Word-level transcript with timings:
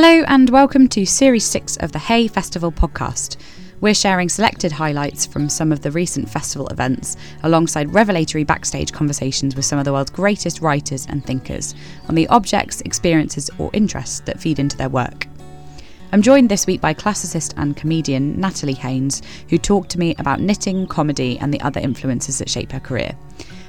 Hello, 0.00 0.22
and 0.28 0.48
welcome 0.50 0.86
to 0.90 1.04
Series 1.04 1.44
6 1.46 1.78
of 1.78 1.90
the 1.90 1.98
Hay 1.98 2.28
Festival 2.28 2.70
podcast. 2.70 3.36
We're 3.80 3.94
sharing 3.94 4.28
selected 4.28 4.70
highlights 4.70 5.26
from 5.26 5.48
some 5.48 5.72
of 5.72 5.82
the 5.82 5.90
recent 5.90 6.30
festival 6.30 6.68
events, 6.68 7.16
alongside 7.42 7.92
revelatory 7.92 8.44
backstage 8.44 8.92
conversations 8.92 9.56
with 9.56 9.64
some 9.64 9.76
of 9.76 9.84
the 9.84 9.92
world's 9.92 10.12
greatest 10.12 10.60
writers 10.60 11.04
and 11.08 11.26
thinkers 11.26 11.74
on 12.08 12.14
the 12.14 12.28
objects, 12.28 12.80
experiences, 12.82 13.50
or 13.58 13.70
interests 13.72 14.20
that 14.20 14.38
feed 14.38 14.60
into 14.60 14.76
their 14.76 14.88
work. 14.88 15.26
I'm 16.12 16.22
joined 16.22 16.48
this 16.48 16.68
week 16.68 16.80
by 16.80 16.94
classicist 16.94 17.54
and 17.56 17.76
comedian 17.76 18.40
Natalie 18.40 18.74
Haynes, 18.74 19.20
who 19.50 19.58
talked 19.58 19.90
to 19.90 19.98
me 19.98 20.14
about 20.20 20.40
knitting, 20.40 20.86
comedy, 20.86 21.40
and 21.40 21.52
the 21.52 21.60
other 21.60 21.80
influences 21.80 22.38
that 22.38 22.48
shape 22.48 22.70
her 22.70 22.78
career. 22.78 23.16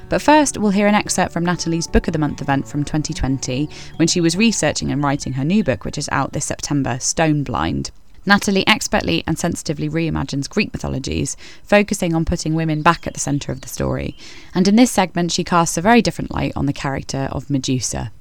But 0.10 0.24
first, 0.24 0.58
we'll 0.58 0.72
hear 0.72 0.88
an 0.88 0.96
excerpt 0.96 1.32
from 1.32 1.46
Natalie's 1.46 1.86
Book 1.86 2.08
of 2.08 2.14
the 2.14 2.20
Month 2.20 2.42
event 2.42 2.68
from 2.68 2.84
2020 2.84 3.70
when 3.98 4.08
she 4.08 4.20
was 4.20 4.36
researching 4.36 4.92
and 4.92 5.04
writing 5.04 5.34
her 5.34 5.46
new 5.46 5.64
book, 5.64 5.86
which 5.86 6.00
is 6.00 6.10
out 6.12 6.34
this 6.34 6.46
September, 6.46 6.98
Stone 7.00 7.44
Blind. 7.44 7.92
Natalie 8.26 8.68
expertly 8.68 9.24
and 9.28 9.38
sensitively 9.38 9.88
reimagines 9.88 10.50
Greek 10.50 10.74
mythologies, 10.74 11.38
focusing 11.64 12.16
on 12.16 12.26
putting 12.26 12.56
women 12.56 12.82
back 12.82 13.06
at 13.06 13.14
the 13.14 13.20
centre 13.20 13.52
of 13.52 13.62
the 13.62 13.68
story. 13.68 14.18
And 14.56 14.68
in 14.68 14.76
this 14.76 14.90
segment, 14.90 15.32
she 15.32 15.44
casts 15.44 15.78
a 15.78 15.82
very 15.82 16.02
different 16.02 16.32
light 16.32 16.54
on 16.56 16.66
the 16.66 16.74
character 16.74 17.30
of 17.32 17.50
Medusa. 17.52 18.12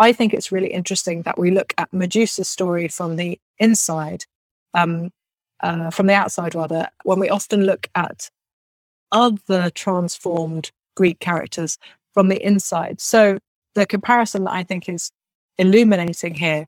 I 0.00 0.12
think 0.12 0.34
it's 0.34 0.50
really 0.50 0.72
interesting 0.72 1.22
that 1.22 1.38
we 1.38 1.52
look 1.52 1.72
at 1.78 1.92
Medusa's 1.92 2.48
story 2.48 2.88
from 2.88 3.14
the 3.14 3.38
inside, 3.58 4.24
um, 4.74 5.12
uh, 5.62 5.90
from 5.90 6.08
the 6.08 6.14
outside 6.14 6.56
rather, 6.56 6.88
when 7.04 7.20
we 7.20 7.28
often 7.28 7.64
look 7.64 7.88
at 7.94 8.30
other 9.12 9.70
transformed 9.70 10.72
Greek 11.00 11.18
characters 11.18 11.78
from 12.12 12.28
the 12.28 12.44
inside. 12.46 13.00
So 13.00 13.38
the 13.74 13.86
comparison 13.86 14.44
that 14.44 14.52
I 14.52 14.64
think 14.64 14.86
is 14.86 15.10
illuminating 15.56 16.34
here 16.34 16.66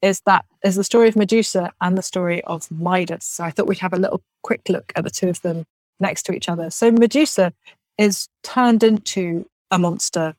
is 0.00 0.22
that 0.24 0.46
is 0.64 0.76
the 0.76 0.84
story 0.84 1.08
of 1.08 1.16
Medusa 1.16 1.70
and 1.82 1.98
the 1.98 2.02
story 2.02 2.42
of 2.44 2.70
Midas. 2.70 3.26
So 3.26 3.44
I 3.44 3.50
thought 3.50 3.66
we'd 3.66 3.78
have 3.80 3.92
a 3.92 3.98
little 3.98 4.22
quick 4.42 4.62
look 4.70 4.94
at 4.96 5.04
the 5.04 5.10
two 5.10 5.28
of 5.28 5.42
them 5.42 5.66
next 5.98 6.22
to 6.22 6.32
each 6.32 6.48
other. 6.48 6.70
So 6.70 6.90
Medusa 6.90 7.52
is 7.98 8.28
turned 8.42 8.82
into 8.82 9.46
a 9.70 9.78
monster, 9.78 10.34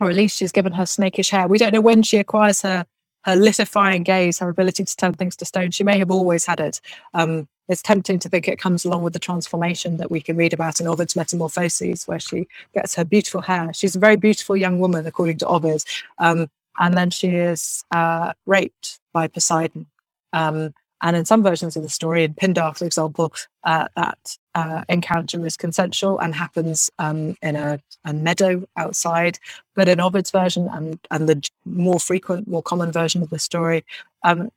or 0.00 0.08
at 0.08 0.16
least 0.16 0.38
she's 0.38 0.50
given 0.50 0.72
her 0.72 0.86
snakish 0.86 1.28
hair. 1.28 1.48
We 1.48 1.58
don't 1.58 1.74
know 1.74 1.82
when 1.82 2.02
she 2.02 2.16
acquires 2.16 2.62
her 2.62 2.86
her 3.26 3.36
lithifying 3.36 4.04
gaze, 4.04 4.38
her 4.38 4.48
ability 4.48 4.84
to 4.84 4.96
turn 4.96 5.12
things 5.12 5.36
to 5.36 5.44
stone. 5.44 5.72
She 5.72 5.84
may 5.84 5.98
have 5.98 6.12
always 6.12 6.46
had 6.46 6.60
it. 6.60 6.80
Um, 7.12 7.48
it's 7.68 7.82
tempting 7.82 8.20
to 8.20 8.28
think 8.28 8.46
it 8.46 8.60
comes 8.60 8.84
along 8.84 9.02
with 9.02 9.12
the 9.12 9.18
transformation 9.18 9.96
that 9.96 10.12
we 10.12 10.20
can 10.20 10.36
read 10.36 10.52
about 10.52 10.80
in 10.80 10.86
Ovid's 10.86 11.16
Metamorphoses, 11.16 12.06
where 12.06 12.20
she 12.20 12.46
gets 12.72 12.94
her 12.94 13.04
beautiful 13.04 13.40
hair. 13.40 13.72
She's 13.74 13.96
a 13.96 13.98
very 13.98 14.16
beautiful 14.16 14.56
young 14.56 14.78
woman, 14.78 15.04
according 15.06 15.38
to 15.38 15.46
Ovid. 15.48 15.82
Um, 16.18 16.48
and 16.78 16.96
then 16.96 17.10
she 17.10 17.28
is 17.28 17.84
uh, 17.90 18.32
raped 18.46 19.00
by 19.12 19.26
Poseidon. 19.26 19.86
Um, 20.32 20.72
and 21.02 21.16
in 21.16 21.24
some 21.24 21.42
versions 21.42 21.76
of 21.76 21.82
the 21.82 21.88
story, 21.88 22.22
in 22.22 22.34
Pindar, 22.34 22.78
for 22.78 22.84
example, 22.84 23.32
uh, 23.64 23.88
that 23.96 24.38
uh, 24.56 24.82
encounter 24.88 25.44
is 25.44 25.54
consensual 25.54 26.18
and 26.18 26.34
happens 26.34 26.90
um, 26.98 27.36
in 27.42 27.56
a, 27.56 27.78
a, 28.06 28.14
meadow 28.14 28.66
outside. 28.78 29.38
But 29.74 29.86
in 29.86 30.00
Ovid's 30.00 30.30
version 30.30 30.66
and, 30.72 30.98
and 31.10 31.28
the 31.28 31.46
more 31.66 32.00
frequent, 32.00 32.48
more 32.48 32.62
common 32.62 32.90
version 32.90 33.22
of 33.22 33.28
the 33.28 33.38
story, 33.38 33.84
um, 34.22 34.48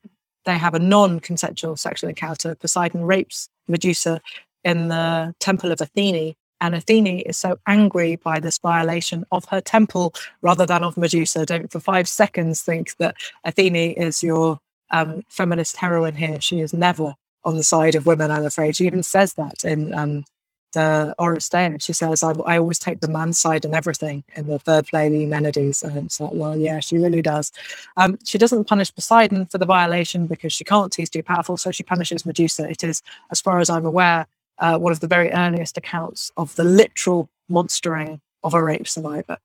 they 0.45 0.57
have 0.57 0.73
a 0.73 0.79
non-consensual 0.79 1.75
sexual 1.75 2.09
encounter. 2.09 2.55
Poseidon 2.55 3.03
rapes 3.03 3.49
Medusa 3.67 4.21
in 4.63 4.87
the 4.87 5.35
temple 5.41 5.69
of 5.73 5.81
Athene, 5.81 6.33
and 6.61 6.75
Athene 6.75 7.19
is 7.19 7.37
so 7.37 7.59
angry 7.67 8.15
by 8.15 8.39
this 8.39 8.57
violation 8.57 9.25
of 9.33 9.43
her 9.45 9.59
temple 9.59 10.13
rather 10.41 10.65
than 10.65 10.81
of 10.81 10.95
Medusa. 10.95 11.45
Don't 11.45 11.69
for 11.69 11.81
five 11.81 12.07
seconds 12.07 12.61
think 12.61 12.95
that 12.97 13.15
Athene 13.43 13.75
is 13.75 14.23
your 14.23 14.59
um, 14.91 15.23
feminist 15.27 15.75
heroine 15.75 16.15
here. 16.15 16.39
She 16.39 16.61
is 16.61 16.73
never 16.73 17.15
on 17.43 17.55
the 17.55 17.63
side 17.63 17.95
of 17.95 18.05
women, 18.05 18.31
I'm 18.31 18.45
afraid. 18.45 18.75
She 18.75 18.85
even 18.85 19.03
says 19.03 19.33
that 19.33 19.63
in 19.63 19.93
um, 19.93 20.25
the 20.73 21.15
Oresteia. 21.19 21.81
She 21.81 21.93
says, 21.93 22.23
I, 22.23 22.31
I, 22.45 22.57
always 22.57 22.79
take 22.79 22.99
the 22.99 23.07
man's 23.07 23.39
side 23.39 23.65
in 23.65 23.73
everything 23.73 24.23
in 24.35 24.47
the 24.47 24.59
third 24.59 24.87
play, 24.87 25.09
the 25.09 25.19
Eumenides. 25.19 25.83
And 25.83 25.97
it's 25.97 26.19
like, 26.19 26.31
well, 26.33 26.55
yeah, 26.57 26.79
she 26.79 26.97
really 26.97 27.21
does. 27.21 27.51
Um, 27.97 28.19
she 28.23 28.37
doesn't 28.37 28.65
punish 28.65 28.93
Poseidon 28.93 29.47
for 29.47 29.57
the 29.57 29.65
violation 29.65 30.27
because 30.27 30.53
she 30.53 30.63
can't. 30.63 30.93
He's 30.93 31.09
too 31.09 31.23
powerful. 31.23 31.57
So 31.57 31.71
she 31.71 31.83
punishes 31.83 32.25
Medusa. 32.25 32.69
It 32.69 32.83
is, 32.83 33.01
as 33.31 33.41
far 33.41 33.59
as 33.59 33.69
I'm 33.69 33.85
aware, 33.85 34.27
uh, 34.59 34.77
one 34.77 34.91
of 34.91 34.99
the 34.99 35.07
very 35.07 35.31
earliest 35.31 35.77
accounts 35.77 36.31
of 36.37 36.55
the 36.55 36.63
literal 36.63 37.29
monstering 37.47 38.21
of 38.43 38.53
a 38.53 38.63
rape 38.63 38.87
survivor. 38.87 39.37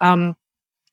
Um, 0.00 0.36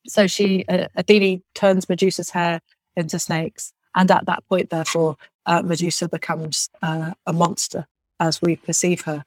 so 0.06 0.26
she, 0.26 0.64
uh, 0.68 0.88
Athene 0.96 1.42
turns 1.54 1.88
Medusa's 1.88 2.30
hair 2.30 2.60
into 2.96 3.18
snakes. 3.18 3.72
And 3.94 4.10
at 4.10 4.26
that 4.26 4.46
point, 4.48 4.70
therefore, 4.70 5.16
uh, 5.48 5.62
Medusa 5.62 6.08
becomes 6.08 6.70
uh, 6.82 7.12
a 7.26 7.32
monster 7.32 7.86
as 8.20 8.40
we 8.40 8.56
perceive 8.56 9.00
her. 9.02 9.24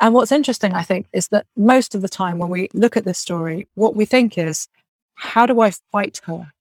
And 0.00 0.14
what's 0.14 0.32
interesting, 0.32 0.72
I 0.72 0.82
think, 0.82 1.06
is 1.12 1.28
that 1.28 1.46
most 1.56 1.94
of 1.94 2.00
the 2.00 2.08
time 2.08 2.38
when 2.38 2.48
we 2.48 2.68
look 2.72 2.96
at 2.96 3.04
this 3.04 3.18
story, 3.18 3.68
what 3.74 3.96
we 3.96 4.04
think 4.04 4.38
is, 4.38 4.68
how 5.14 5.46
do 5.46 5.60
I 5.60 5.72
fight 5.92 6.20
her? 6.24 6.52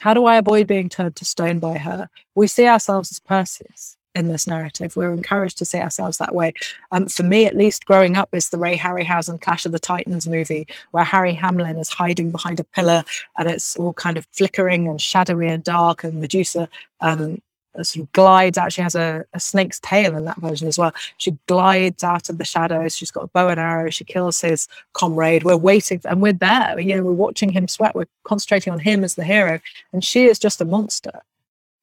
How 0.00 0.14
do 0.14 0.26
I 0.26 0.36
avoid 0.36 0.66
being 0.66 0.88
turned 0.88 1.16
to 1.16 1.24
stone 1.24 1.58
by 1.58 1.78
her? 1.78 2.08
We 2.34 2.46
see 2.46 2.66
ourselves 2.66 3.10
as 3.10 3.20
Perseus 3.20 3.96
in 4.14 4.28
this 4.28 4.46
narrative. 4.46 4.96
We're 4.96 5.12
encouraged 5.12 5.58
to 5.58 5.64
see 5.64 5.78
ourselves 5.78 6.18
that 6.18 6.34
way. 6.34 6.52
Um, 6.90 7.06
for 7.06 7.22
me, 7.22 7.46
at 7.46 7.56
least, 7.56 7.86
growing 7.86 8.16
up 8.16 8.30
is 8.32 8.50
the 8.50 8.58
Ray 8.58 8.76
Harryhausen 8.76 9.40
Clash 9.40 9.64
of 9.64 9.72
the 9.72 9.78
Titans 9.78 10.28
movie, 10.28 10.66
where 10.90 11.04
Harry 11.04 11.32
Hamlin 11.32 11.78
is 11.78 11.88
hiding 11.88 12.30
behind 12.30 12.60
a 12.60 12.64
pillar 12.64 13.04
and 13.38 13.48
it's 13.48 13.76
all 13.76 13.94
kind 13.94 14.18
of 14.18 14.26
flickering 14.32 14.88
and 14.88 15.00
shadowy 15.00 15.48
and 15.48 15.64
dark, 15.64 16.04
and 16.04 16.20
Medusa 16.20 16.68
um, 17.00 17.40
sort 17.80 18.04
of 18.04 18.12
glides. 18.12 18.58
She 18.70 18.82
has 18.82 18.94
a, 18.94 19.24
a, 19.32 19.40
snake's 19.40 19.80
tail 19.80 20.16
in 20.16 20.24
that 20.26 20.36
version 20.38 20.68
as 20.68 20.78
well. 20.78 20.92
She 21.16 21.36
glides 21.46 22.04
out 22.04 22.28
of 22.28 22.38
the 22.38 22.44
shadows. 22.44 22.96
She's 22.96 23.10
got 23.10 23.24
a 23.24 23.28
bow 23.28 23.48
and 23.48 23.58
arrow. 23.58 23.90
She 23.90 24.04
kills 24.04 24.40
his 24.40 24.68
comrade. 24.92 25.44
We're 25.44 25.56
waiting, 25.56 25.98
for, 25.98 26.08
and 26.08 26.20
we're 26.20 26.32
there. 26.32 26.78
You 26.78 26.96
know, 26.96 27.02
we're 27.02 27.12
watching 27.12 27.50
him 27.50 27.68
sweat. 27.68 27.94
We're 27.94 28.06
concentrating 28.24 28.72
on 28.72 28.78
him 28.78 29.04
as 29.04 29.14
the 29.14 29.24
hero, 29.24 29.60
and 29.92 30.04
she 30.04 30.26
is 30.26 30.38
just 30.38 30.60
a 30.60 30.64
monster. 30.64 31.22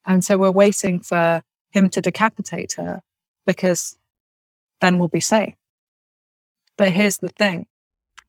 And 0.06 0.24
so 0.24 0.38
we're 0.38 0.52
waiting 0.52 1.00
for 1.00 1.44
him 1.72 1.90
to 1.90 2.02
decapitate 2.02 2.74
her 2.74 3.02
because 3.46 3.98
then 4.82 5.00
we'll 5.00 5.08
be 5.08 5.20
safe. 5.20 5.56
But 6.78 6.92
here's 6.92 7.18
the 7.18 7.30
thing 7.30 7.68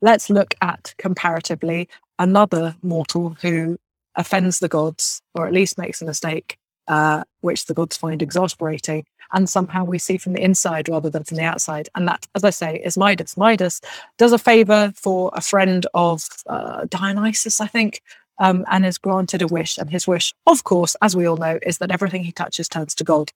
let's 0.00 0.30
look 0.30 0.54
at 0.62 0.94
comparatively 0.98 1.88
another 2.18 2.74
mortal 2.82 3.36
who 3.42 3.78
offends 4.14 4.58
the 4.58 4.68
gods, 4.68 5.22
or 5.34 5.46
at 5.46 5.52
least 5.52 5.78
makes 5.78 6.02
a 6.02 6.04
mistake, 6.04 6.58
uh, 6.90 7.22
which 7.40 7.66
the 7.66 7.74
gods 7.74 7.96
find 7.96 8.20
exasperating. 8.20 9.06
And 9.32 9.48
somehow 9.48 9.84
we 9.84 9.98
see 9.98 10.18
from 10.18 10.32
the 10.32 10.42
inside 10.42 10.88
rather 10.88 11.08
than 11.08 11.22
from 11.22 11.36
the 11.36 11.44
outside. 11.44 11.88
And 11.94 12.08
that, 12.08 12.26
as 12.34 12.42
I 12.42 12.50
say, 12.50 12.82
is 12.84 12.98
Midas. 12.98 13.36
Midas 13.36 13.80
does 14.18 14.32
a 14.32 14.38
favor 14.38 14.92
for 14.96 15.30
a 15.32 15.40
friend 15.40 15.86
of 15.94 16.26
uh, 16.48 16.86
Dionysus, 16.88 17.60
I 17.60 17.68
think, 17.68 18.02
um, 18.40 18.64
and 18.68 18.84
is 18.84 18.98
granted 18.98 19.40
a 19.40 19.46
wish. 19.46 19.78
And 19.78 19.88
his 19.88 20.08
wish, 20.08 20.34
of 20.48 20.64
course, 20.64 20.96
as 21.00 21.14
we 21.14 21.26
all 21.26 21.36
know, 21.36 21.60
is 21.62 21.78
that 21.78 21.92
everything 21.92 22.24
he 22.24 22.32
touches 22.32 22.68
turns 22.68 22.96
to 22.96 23.04
gold. 23.04 23.30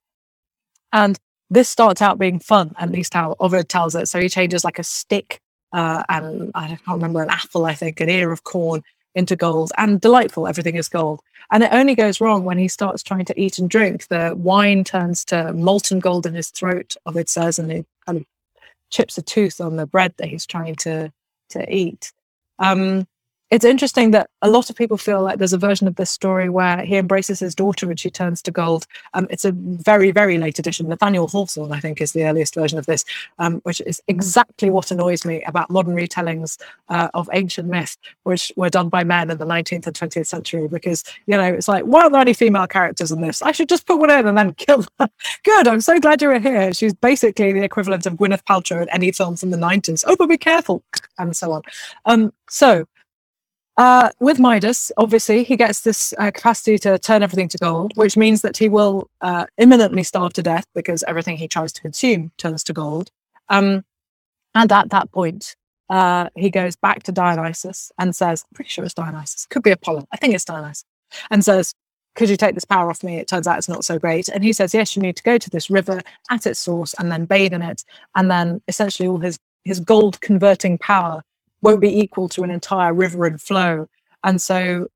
And 0.93 1.17
this 1.49 1.69
starts 1.69 2.03
out 2.03 2.19
being 2.19 2.41
fun, 2.41 2.75
at 2.77 2.91
least 2.91 3.15
how 3.15 3.37
Ovid 3.39 3.69
tells 3.69 3.95
it. 3.95 4.09
So 4.09 4.21
he 4.21 4.29
changes 4.29 4.65
like 4.65 4.81
a 4.81 4.85
stick 4.85 5.41
uh, 5.73 6.03
and 6.09 6.51
I 6.55 6.69
can't 6.69 6.81
remember 6.87 7.23
an 7.23 7.31
apple, 7.31 7.67
I 7.67 7.75
think, 7.75 8.01
an 8.01 8.09
ear 8.09 8.33
of 8.33 8.43
corn 8.43 8.83
into 9.15 9.37
gold 9.37 9.73
and 9.79 10.01
delightful. 10.01 10.47
Everything 10.47 10.77
is 10.77 10.89
gold. 10.89 11.21
And 11.51 11.63
it 11.63 11.73
only 11.73 11.95
goes 11.95 12.21
wrong 12.21 12.45
when 12.45 12.59
he 12.59 12.69
starts 12.69 13.03
trying 13.03 13.27
to 13.27 13.41
eat 13.41 13.59
and 13.59 13.69
drink. 13.69 14.09
The 14.09 14.35
wine 14.37 14.83
turns 14.83 15.25
to 15.27 15.53
molten 15.53 16.01
gold 16.01 16.27
in 16.27 16.35
his 16.35 16.51
throat, 16.51 16.97
Ovid 17.07 17.29
says, 17.29 17.59
and 17.59 17.71
he 17.71 17.85
kind 18.07 18.19
of 18.19 18.25
chips 18.91 19.19
a 19.19 19.23
tooth 19.23 19.61
on 19.61 19.77
the 19.77 19.87
bread 19.87 20.15
that 20.17 20.29
he's 20.29 20.47
trying 20.47 20.77
to 20.77 21.13
to 21.51 21.75
eat. 21.75 22.13
Um, 22.59 23.07
it's 23.55 23.65
interesting 23.65 24.11
that 24.11 24.29
a 24.43 24.51
lot 24.51 24.69
of 24.69 24.75
people 24.75 24.97
feel 24.97 25.23
like 25.23 25.39
there's 25.39 25.53
a 25.53 25.59
version 25.59 25.87
of 25.87 25.95
this 25.95 26.11
story 26.11 26.49
where 26.49 26.81
he 26.81 26.97
embraces 26.97 27.39
his 27.39 27.55
daughter 27.55 27.89
and 27.89 28.01
she 28.01 28.11
turns 28.11 28.43
to 28.43 28.51
gold. 28.51 28.85
Um, 29.13 29.29
it's 29.31 29.45
a 29.45 29.53
very, 29.53 30.11
very 30.11 30.39
late 30.39 30.59
edition. 30.59 30.89
Nathaniel 30.89 31.29
Hawthorne, 31.29 31.71
I 31.71 31.79
think, 31.79 32.01
is 32.01 32.11
the 32.11 32.25
earliest 32.25 32.57
version 32.57 32.81
of 32.81 32.87
this, 32.87 33.05
um, 33.39 33.61
which 33.61 33.81
is 33.83 34.03
exactly 34.09 34.71
what 34.71 34.91
annoys 34.91 35.25
me 35.25 35.41
about 35.45 35.71
modern 35.71 35.95
retellings 35.95 36.61
uh, 36.89 37.11
of 37.15 37.31
ancient 37.33 37.69
myth, 37.69 37.97
which 38.25 38.51
were 38.57 38.71
done 38.71 38.89
by 38.89 39.05
men 39.05 39.31
in 39.31 39.39
the 39.39 39.47
19th 39.47 39.87
and 39.87 39.95
20th 39.95 40.27
century. 40.27 40.67
Because, 40.67 41.05
you 41.27 41.37
know, 41.37 41.45
it's 41.45 41.69
like, 41.69 41.85
why 41.85 42.01
aren't 42.01 42.13
there 42.13 42.23
any 42.23 42.35
female 42.35 42.67
characters 42.67 43.13
in 43.13 43.21
this? 43.21 43.41
I 43.41 43.53
should 43.53 43.69
just 43.69 43.87
put 43.87 44.01
one 44.01 44.11
in 44.11 44.27
and 44.27 44.37
then 44.37 44.55
kill 44.55 44.85
her. 44.99 45.09
Good, 45.45 45.69
I'm 45.69 45.81
so 45.81 46.01
glad 46.01 46.21
you're 46.21 46.41
here. 46.41 46.75
She's 46.75 46.93
basically 46.93 47.53
the 47.53 47.63
equivalent 47.63 48.05
of 48.05 48.15
Gwyneth 48.15 48.43
Paltrow 48.43 48.83
in 48.83 48.89
any 48.89 49.13
film 49.13 49.37
from 49.37 49.51
the 49.53 49.57
90s. 49.57 50.03
Oh, 50.09 50.17
but 50.19 50.27
be 50.27 50.39
careful, 50.39 50.83
and 51.19 51.37
so 51.37 51.53
on. 51.53 51.63
Um, 52.05 52.33
so, 52.51 52.87
uh, 53.77 54.11
with 54.21 54.39
Midas, 54.39 54.93
obviously, 54.97 55.43
he 55.43 55.57
gets 55.57 55.81
this 55.81 56.15
uh, 56.19 56.31
capacity 56.31 56.79
to 56.79 56.99
turn 56.99 57.23
everything 57.23 57.49
to 57.49 57.59
gold, 57.59 57.93
which 57.97 58.17
means 58.17 58.43
that 58.43 58.57
he 58.57 58.69
will 58.69 59.11
uh, 59.21 59.47
imminently 59.59 60.05
starve 60.05 60.33
to 60.35 60.43
death 60.43 60.65
because 60.75 61.03
everything 61.09 61.37
he 61.37 61.49
tries 61.49 61.73
to 61.73 61.81
consume 61.81 62.31
turns 62.37 62.63
to 62.65 62.73
gold. 62.73 63.11
Um, 63.49 63.85
and 64.55 64.71
at 64.71 64.91
that 64.91 65.11
point, 65.11 65.57
uh, 65.91 66.29
he 66.37 66.51
goes 66.51 66.77
back 66.77 67.03
to 67.05 67.13
Dionysus 67.13 67.91
and 67.99 68.15
says, 68.15 68.45
I'm 68.45 68.55
pretty 68.55 68.71
sure 68.71 68.85
it's 68.85 68.95
Dionysus, 68.95 69.47
could 69.47 69.63
be 69.63 69.73
Apollo, 69.73 70.07
I 70.13 70.17
think 70.17 70.35
it's 70.35 70.45
Dionysus, 70.45 70.85
and 71.31 71.45
says, 71.45 71.75
could 72.15 72.31
you 72.31 72.37
take 72.37 72.55
this 72.55 72.65
power 72.65 72.91
off 72.91 73.03
me? 73.03 73.17
It 73.17 73.27
turns 73.27 73.49
out 73.49 73.59
it's 73.59 73.69
not 73.69 73.85
so 73.85 73.99
great. 73.99 74.29
And 74.29 74.45
he 74.45 74.53
says, 74.53 74.73
yes, 74.73 74.95
you 74.95 75.03
need 75.03 75.17
to 75.17 75.23
go 75.25 75.37
to 75.37 75.51
this 75.51 75.69
river 75.69 76.01
at 76.31 76.47
its 76.47 76.61
source 76.61 76.95
and 76.95 77.11
then 77.11 77.25
bathe 77.25 77.53
in 77.53 77.61
it. 77.61 77.85
And 78.15 78.31
then 78.31 78.63
essentially 78.69 79.09
all 79.09 79.19
his, 79.19 79.37
his 79.65 79.81
gold 79.81 80.21
converting 80.21 80.79
power 80.79 81.25
won't 81.65 81.81
be 81.81 81.99
equal 81.99 82.29
to 82.29 82.43
an 82.43 82.51
entire 82.51 82.93
river 82.93 83.25
and 83.25 83.41
flow. 83.41 83.89
And 84.23 84.41
so 84.41 84.89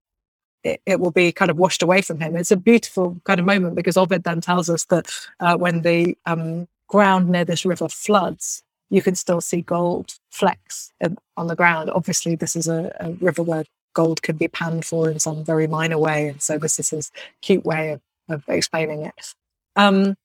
it, 0.62 0.82
it, 0.84 1.00
will 1.00 1.10
be 1.10 1.32
kind 1.32 1.50
of 1.50 1.56
washed 1.56 1.82
away 1.82 2.02
from 2.02 2.20
him. 2.20 2.36
It's 2.36 2.50
a 2.50 2.56
beautiful 2.56 3.20
kind 3.24 3.40
of 3.40 3.46
moment 3.46 3.74
because 3.74 3.96
Ovid 3.96 4.24
then 4.24 4.42
tells 4.42 4.68
us 4.68 4.84
that 4.86 5.10
uh, 5.40 5.56
when 5.56 5.80
the 5.80 6.16
um, 6.26 6.68
ground 6.86 7.30
near 7.30 7.46
this 7.46 7.64
river 7.64 7.88
floods, 7.88 8.62
you 8.90 9.00
can 9.00 9.14
still 9.14 9.40
see 9.40 9.62
gold 9.62 10.18
flecks 10.30 10.92
in, 11.00 11.16
on 11.38 11.46
the 11.46 11.56
ground. 11.56 11.90
Obviously, 11.90 12.36
this 12.36 12.54
is 12.54 12.68
a, 12.68 12.94
a, 13.00 13.12
river 13.12 13.42
where 13.42 13.64
gold 13.94 14.20
can 14.20 14.36
be 14.36 14.48
panned 14.48 14.84
for 14.84 15.10
in 15.10 15.18
some 15.18 15.44
very 15.44 15.66
minor 15.66 15.98
way. 15.98 16.28
And 16.28 16.42
so 16.42 16.58
this 16.58 16.78
is 16.78 16.90
his 16.90 17.10
cute 17.40 17.64
way 17.64 17.92
of, 17.92 18.00
of 18.28 18.44
explaining 18.46 19.06
it. 19.06 19.34
Um, 19.74 20.16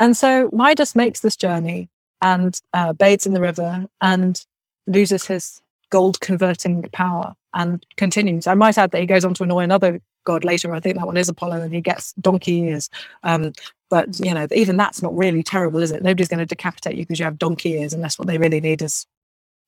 and 0.00 0.16
so 0.16 0.50
Midas 0.52 0.96
makes 0.96 1.20
this 1.20 1.36
journey 1.36 1.88
and 2.20 2.60
uh, 2.72 2.92
bathes 2.92 3.26
in 3.26 3.34
the 3.34 3.40
river 3.40 3.86
and 4.00 4.44
loses 4.88 5.26
his 5.26 5.62
gold 5.96 6.20
converting 6.20 6.82
power 6.92 7.34
and 7.54 7.86
continues. 7.96 8.46
I 8.46 8.52
might 8.52 8.76
add 8.76 8.90
that 8.90 9.00
he 9.00 9.06
goes 9.06 9.24
on 9.24 9.32
to 9.32 9.44
annoy 9.44 9.60
another 9.60 9.98
god 10.24 10.44
later. 10.44 10.74
I 10.74 10.80
think 10.80 10.96
that 10.96 11.06
one 11.06 11.16
is 11.16 11.30
Apollo, 11.30 11.62
and 11.62 11.72
he 11.72 11.80
gets 11.80 12.12
donkey 12.20 12.56
ears. 12.64 12.90
Um, 13.22 13.54
but 13.88 14.20
you 14.20 14.34
know, 14.34 14.46
even 14.54 14.76
that's 14.76 15.00
not 15.00 15.16
really 15.16 15.42
terrible, 15.42 15.80
is 15.80 15.92
it? 15.92 16.02
Nobody's 16.02 16.28
going 16.28 16.40
to 16.40 16.44
decapitate 16.54 16.96
you 16.96 17.04
because 17.04 17.18
you 17.18 17.24
have 17.24 17.38
donkey 17.38 17.70
ears, 17.70 17.94
unless 17.94 18.18
what 18.18 18.28
they 18.28 18.36
really 18.36 18.60
need 18.60 18.82
is. 18.82 19.06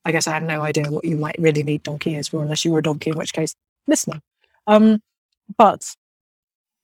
I 0.05 0.13
guess 0.13 0.27
I 0.27 0.35
have 0.35 0.43
no 0.43 0.61
idea 0.61 0.91
what 0.91 1.07
you 1.07 1.17
might 1.17 1.37
really 1.39 1.63
need 1.63 1.83
donkey 1.83 2.13
ears 2.13 2.29
for, 2.29 2.43
unless 2.43 2.63
you 2.63 2.73
were 2.73 2.81
a 2.81 2.83
donkey, 2.83 3.09
in 3.09 3.17
which 3.17 3.33
case, 3.33 3.55
listening. 3.87 4.21
Um, 4.67 5.01
but 5.57 5.97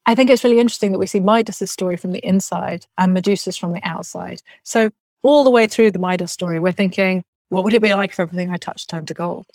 I 0.07 0.15
think 0.15 0.31
it's 0.31 0.43
really 0.43 0.59
interesting 0.59 0.93
that 0.93 0.99
we 0.99 1.07
see 1.07 1.21
Midas' 1.21 1.71
story 1.71 1.99
from 1.99 2.13
the 2.13 2.27
inside 2.27 2.87
and 2.97 3.13
Medusa's 3.13 3.59
from 3.59 3.73
the 3.75 3.85
outside. 3.85 4.41
So 4.63 4.91
all 5.23 5.45
the 5.45 5.51
way 5.51 5.67
through 5.67 5.91
the 5.91 5.99
Midas 5.99 6.33
story, 6.33 6.61
we're 6.61 6.73
thinking, 6.73 7.25
what 7.55 7.63
would 7.63 7.75
it 7.75 7.83
be 7.83 7.95
like 7.95 8.11
if 8.11 8.19
everything 8.19 8.51
I 8.51 8.57
touched 8.57 8.91
turned 8.91 9.07
to 9.09 9.15
gold? 9.15 9.47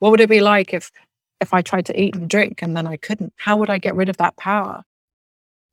What 0.00 0.10
would 0.10 0.20
it 0.20 0.28
be 0.28 0.40
like 0.40 0.74
if 0.74 0.92
if 1.40 1.54
I 1.54 1.62
tried 1.62 1.86
to 1.86 1.98
eat 1.98 2.14
and 2.14 2.28
drink 2.28 2.60
and 2.60 2.76
then 2.76 2.86
I 2.86 2.98
couldn't? 2.98 3.32
How 3.36 3.56
would 3.56 3.70
I 3.70 3.78
get 3.78 3.94
rid 3.94 4.10
of 4.10 4.18
that 4.18 4.36
power? 4.36 4.84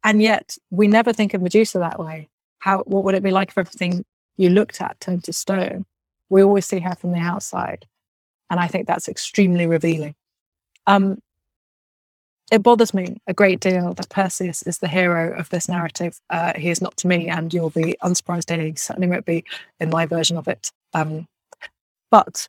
And 0.01 0.21
yet 0.21 0.57
we 0.69 0.87
never 0.87 1.11
think 1.11 1.33
of 1.33 1.41
Medusa 1.41 1.79
that 1.79 1.99
way. 1.99 2.29
How 2.59 2.79
what 2.83 3.03
would 3.03 3.15
it 3.15 3.23
be 3.23 3.31
like 3.31 3.49
if 3.49 3.57
everything 3.57 4.05
you 4.37 4.49
looked 4.51 4.79
at 4.79 5.01
turned 5.01 5.25
to 5.25 5.33
stone? 5.33 5.85
We 6.29 6.43
always 6.43 6.65
see 6.65 6.79
her 6.79 6.95
from 6.95 7.11
the 7.11 7.19
outside. 7.19 7.85
And 8.49 8.57
I 8.57 8.67
think 8.67 8.87
that's 8.87 9.09
extremely 9.09 9.67
revealing. 9.67 10.15
Um, 10.87 11.21
it 12.53 12.63
bothers 12.63 12.93
me 12.93 13.17
a 13.27 13.33
great 13.33 13.59
deal 13.59 13.93
that 13.95 14.09
Perseus 14.09 14.61
is 14.63 14.77
the 14.77 14.87
hero 14.87 15.37
of 15.37 15.49
this 15.49 15.67
narrative. 15.67 16.21
Uh, 16.29 16.53
he 16.55 16.69
is 16.69 16.81
not 16.81 16.95
to 16.97 17.07
me, 17.07 17.27
and 17.27 17.53
you'll 17.53 17.71
be 17.71 17.97
unsurprised 18.01 18.49
he 18.49 18.75
certainly 18.75 19.09
won't 19.09 19.25
be 19.25 19.43
in 19.79 19.89
my 19.89 20.05
version 20.05 20.37
of 20.37 20.47
it. 20.47 20.71
Um, 20.93 21.27
but 22.11 22.47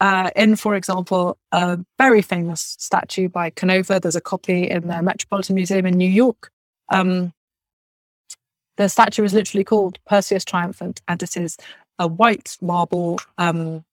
uh, 0.00 0.30
in, 0.36 0.56
for 0.56 0.74
example, 0.74 1.38
a 1.52 1.78
very 1.98 2.22
famous 2.22 2.76
statue 2.78 3.28
by 3.28 3.50
Canova. 3.50 3.98
There's 3.98 4.16
a 4.16 4.20
copy 4.20 4.68
in 4.68 4.88
the 4.88 5.02
Metropolitan 5.02 5.54
Museum 5.54 5.86
in 5.86 5.96
New 5.96 6.08
York. 6.08 6.50
Um, 6.92 7.32
the 8.76 8.88
statue 8.88 9.24
is 9.24 9.32
literally 9.32 9.64
called 9.64 9.98
Perseus 10.06 10.44
Triumphant, 10.44 11.00
and 11.08 11.22
it 11.22 11.36
is 11.36 11.56
a 11.98 12.06
white 12.06 12.58
marble 12.60 13.18
um, 13.38 13.84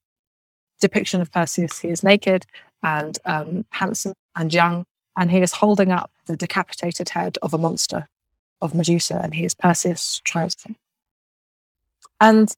depiction 0.82 1.22
of 1.22 1.32
Perseus. 1.32 1.80
He 1.80 1.88
is 1.88 2.04
naked 2.04 2.46
and 2.82 3.18
um, 3.24 3.66
handsome 3.70 4.14
and 4.36 4.54
young, 4.54 4.86
and 5.18 5.32
he 5.32 5.40
is 5.40 5.54
holding 5.54 5.92
up 5.92 6.12
the 6.26 6.36
decapitated 6.36 7.10
head 7.10 7.38
of 7.42 7.54
a 7.54 7.58
monster 7.58 8.10
of 8.62 8.76
Medusa, 8.76 9.22
and 9.24 9.34
he 9.34 9.46
is 9.46 9.54
Perseus 9.54 10.22
Triumphant. 10.26 10.76
And 12.20 12.54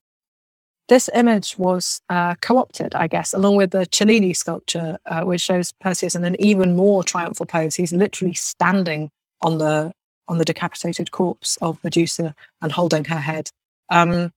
this 0.88 1.10
image 1.14 1.58
was 1.58 2.00
uh, 2.08 2.36
co-opted, 2.40 2.94
I 2.94 3.08
guess, 3.08 3.34
along 3.34 3.56
with 3.56 3.70
the 3.72 3.86
Cellini 3.86 4.32
sculpture, 4.32 4.98
uh, 5.06 5.22
which 5.22 5.40
shows 5.40 5.72
Perseus 5.80 6.14
in 6.14 6.24
an 6.24 6.36
even 6.40 6.76
more 6.76 7.02
triumphal 7.02 7.46
pose. 7.46 7.74
He's 7.74 7.92
literally 7.92 8.34
standing 8.34 9.10
on 9.42 9.58
the 9.58 9.92
on 10.28 10.38
the 10.38 10.44
decapitated 10.44 11.12
corpse 11.12 11.56
of 11.62 11.82
Medusa 11.84 12.34
and 12.60 12.72
holding 12.72 13.04
her 13.04 13.18
head. 13.18 13.50
Um, 13.90 14.32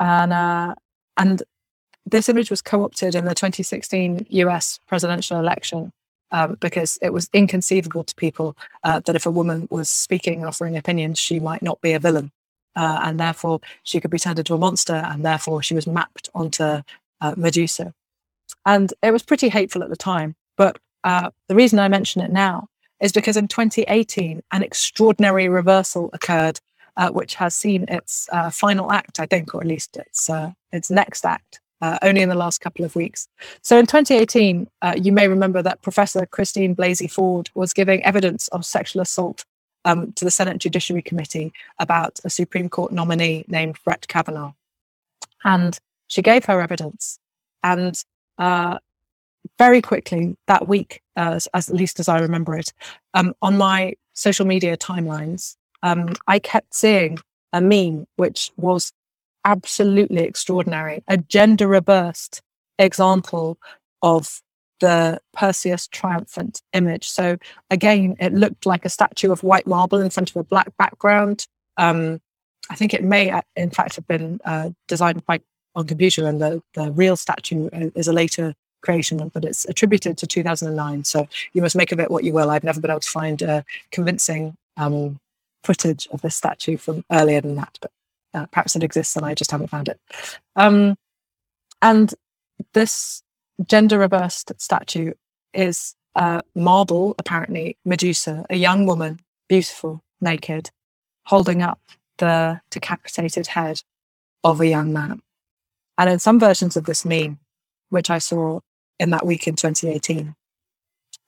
and 0.00 0.32
uh, 0.32 0.74
and 1.16 1.42
this 2.06 2.28
image 2.28 2.50
was 2.50 2.62
co-opted 2.62 3.14
in 3.14 3.24
the 3.24 3.34
2016 3.34 4.26
U.S. 4.28 4.80
presidential 4.86 5.38
election 5.38 5.92
um, 6.32 6.56
because 6.60 6.98
it 7.02 7.12
was 7.12 7.28
inconceivable 7.32 8.04
to 8.04 8.14
people 8.16 8.56
uh, 8.82 9.00
that 9.00 9.16
if 9.16 9.26
a 9.26 9.30
woman 9.30 9.68
was 9.70 9.88
speaking 9.88 10.40
and 10.40 10.46
offering 10.46 10.76
opinions, 10.76 11.18
she 11.18 11.38
might 11.38 11.62
not 11.62 11.80
be 11.80 11.92
a 11.92 12.00
villain 12.00 12.32
uh, 12.76 13.00
and 13.02 13.18
therefore 13.18 13.60
she 13.82 14.00
could 14.00 14.10
be 14.10 14.18
turned 14.18 14.38
into 14.38 14.54
a 14.54 14.58
monster, 14.58 14.94
and 14.94 15.24
therefore 15.24 15.62
she 15.62 15.74
was 15.74 15.86
mapped 15.86 16.30
onto 16.34 16.82
uh, 17.20 17.34
Medusa. 17.36 17.94
And 18.64 18.92
it 19.02 19.12
was 19.12 19.22
pretty 19.22 19.48
hateful 19.48 19.82
at 19.82 19.90
the 19.90 19.96
time, 19.96 20.34
but 20.56 20.78
uh, 21.04 21.30
the 21.48 21.54
reason 21.54 21.78
I 21.78 21.88
mention 21.88 22.22
it 22.22 22.30
now 22.30 22.68
is 23.00 23.12
because 23.12 23.36
in 23.36 23.48
2018, 23.48 24.42
an 24.52 24.62
extraordinary 24.62 25.48
reversal 25.48 26.10
occurred, 26.12 26.60
uh, 26.96 27.10
which 27.10 27.34
has 27.34 27.56
seen 27.56 27.84
its 27.88 28.28
uh, 28.30 28.50
final 28.50 28.92
act, 28.92 29.18
I 29.18 29.26
think, 29.26 29.54
or 29.54 29.60
at 29.60 29.66
least 29.66 29.96
its 29.96 30.30
uh, 30.30 30.52
its 30.70 30.90
next 30.90 31.24
act. 31.24 31.60
only 32.02 32.22
in 32.22 32.28
the 32.28 32.36
last 32.36 32.60
couple 32.60 32.84
of 32.84 32.94
weeks. 32.94 33.26
So 33.62 33.76
in 33.76 33.86
2018, 33.86 34.68
you 35.02 35.10
may 35.10 35.26
remember 35.26 35.62
that 35.62 35.82
Professor 35.82 36.24
Christine 36.26 36.76
Blasey 36.76 37.10
Ford 37.10 37.50
was 37.56 37.72
giving 37.72 38.04
evidence 38.04 38.46
of 38.48 38.64
sexual 38.64 39.02
assault 39.02 39.44
um, 39.84 40.12
to 40.12 40.24
the 40.24 40.30
Senate 40.30 40.58
Judiciary 40.58 41.02
Committee 41.02 41.52
about 41.78 42.20
a 42.24 42.30
Supreme 42.30 42.68
Court 42.68 42.92
nominee 42.92 43.44
named 43.48 43.78
Brett 43.84 44.06
Kavanaugh. 44.08 44.52
And 45.44 45.78
she 46.06 46.22
gave 46.22 46.44
her 46.44 46.60
evidence. 46.60 47.18
And 47.62 48.02
uh, 48.38 48.78
very 49.58 49.82
quickly 49.82 50.36
that 50.46 50.68
week, 50.68 51.02
uh, 51.16 51.38
as, 51.54 51.68
at 51.68 51.74
least 51.74 52.00
as 52.00 52.08
I 52.08 52.18
remember 52.18 52.56
it, 52.56 52.72
um, 53.14 53.34
on 53.42 53.56
my 53.56 53.94
social 54.12 54.46
media 54.46 54.76
timelines, 54.76 55.56
um, 55.82 56.14
I 56.26 56.38
kept 56.38 56.74
seeing 56.74 57.18
a 57.52 57.60
meme 57.60 58.06
which 58.16 58.50
was 58.56 58.92
absolutely 59.44 60.22
extraordinary, 60.22 61.02
a 61.08 61.16
gender 61.16 61.66
reversed 61.66 62.40
example 62.78 63.58
of 64.02 64.40
the 64.82 65.20
Perseus 65.32 65.86
triumphant 65.86 66.60
image. 66.72 67.08
So 67.08 67.38
again, 67.70 68.16
it 68.18 68.34
looked 68.34 68.66
like 68.66 68.84
a 68.84 68.88
statue 68.88 69.30
of 69.30 69.44
white 69.44 69.66
marble 69.66 70.00
in 70.00 70.10
front 70.10 70.30
of 70.30 70.36
a 70.36 70.42
black 70.42 70.76
background. 70.76 71.46
Um, 71.76 72.20
I 72.68 72.74
think 72.74 72.92
it 72.92 73.04
may, 73.04 73.30
uh, 73.30 73.42
in 73.54 73.70
fact, 73.70 73.94
have 73.94 74.08
been 74.08 74.40
uh, 74.44 74.70
designed 74.88 75.24
by 75.24 75.40
on 75.74 75.86
computer, 75.86 76.26
and 76.26 76.42
the, 76.42 76.62
the 76.74 76.90
real 76.90 77.16
statue 77.16 77.70
is 77.94 78.08
a 78.08 78.12
later 78.12 78.54
creation, 78.82 79.30
but 79.32 79.44
it's 79.44 79.64
attributed 79.66 80.18
to 80.18 80.26
2009. 80.26 81.04
So 81.04 81.28
you 81.52 81.62
must 81.62 81.76
make 81.76 81.92
of 81.92 82.00
it 82.00 82.10
what 82.10 82.24
you 82.24 82.32
will. 82.32 82.50
I've 82.50 82.64
never 82.64 82.80
been 82.80 82.90
able 82.90 83.00
to 83.00 83.08
find 83.08 83.42
uh, 83.42 83.62
convincing 83.92 84.56
um, 84.76 85.18
footage 85.62 86.08
of 86.10 86.20
this 86.22 86.36
statue 86.36 86.76
from 86.76 87.04
earlier 87.10 87.40
than 87.40 87.54
that, 87.54 87.78
but 87.80 87.92
uh, 88.34 88.46
perhaps 88.46 88.74
it 88.74 88.82
exists 88.82 89.16
and 89.16 89.24
I 89.24 89.34
just 89.34 89.52
haven't 89.52 89.70
found 89.70 89.88
it. 89.88 90.00
Um, 90.56 90.96
and 91.80 92.12
this 92.74 93.22
gender 93.66 93.98
reversed 93.98 94.52
statue 94.58 95.12
is 95.52 95.94
a 96.14 96.42
marble, 96.54 97.14
apparently, 97.18 97.76
Medusa, 97.84 98.44
a 98.50 98.56
young 98.56 98.86
woman, 98.86 99.20
beautiful, 99.48 100.02
naked, 100.20 100.70
holding 101.26 101.62
up 101.62 101.80
the 102.18 102.60
decapitated 102.70 103.48
head 103.48 103.82
of 104.44 104.60
a 104.60 104.66
young 104.66 104.92
man. 104.92 105.20
And 105.98 106.10
in 106.10 106.18
some 106.18 106.40
versions 106.40 106.76
of 106.76 106.84
this 106.84 107.04
meme, 107.04 107.38
which 107.90 108.10
I 108.10 108.18
saw 108.18 108.60
in 108.98 109.10
that 109.10 109.26
week 109.26 109.46
in 109.46 109.56
2018, 109.56 110.34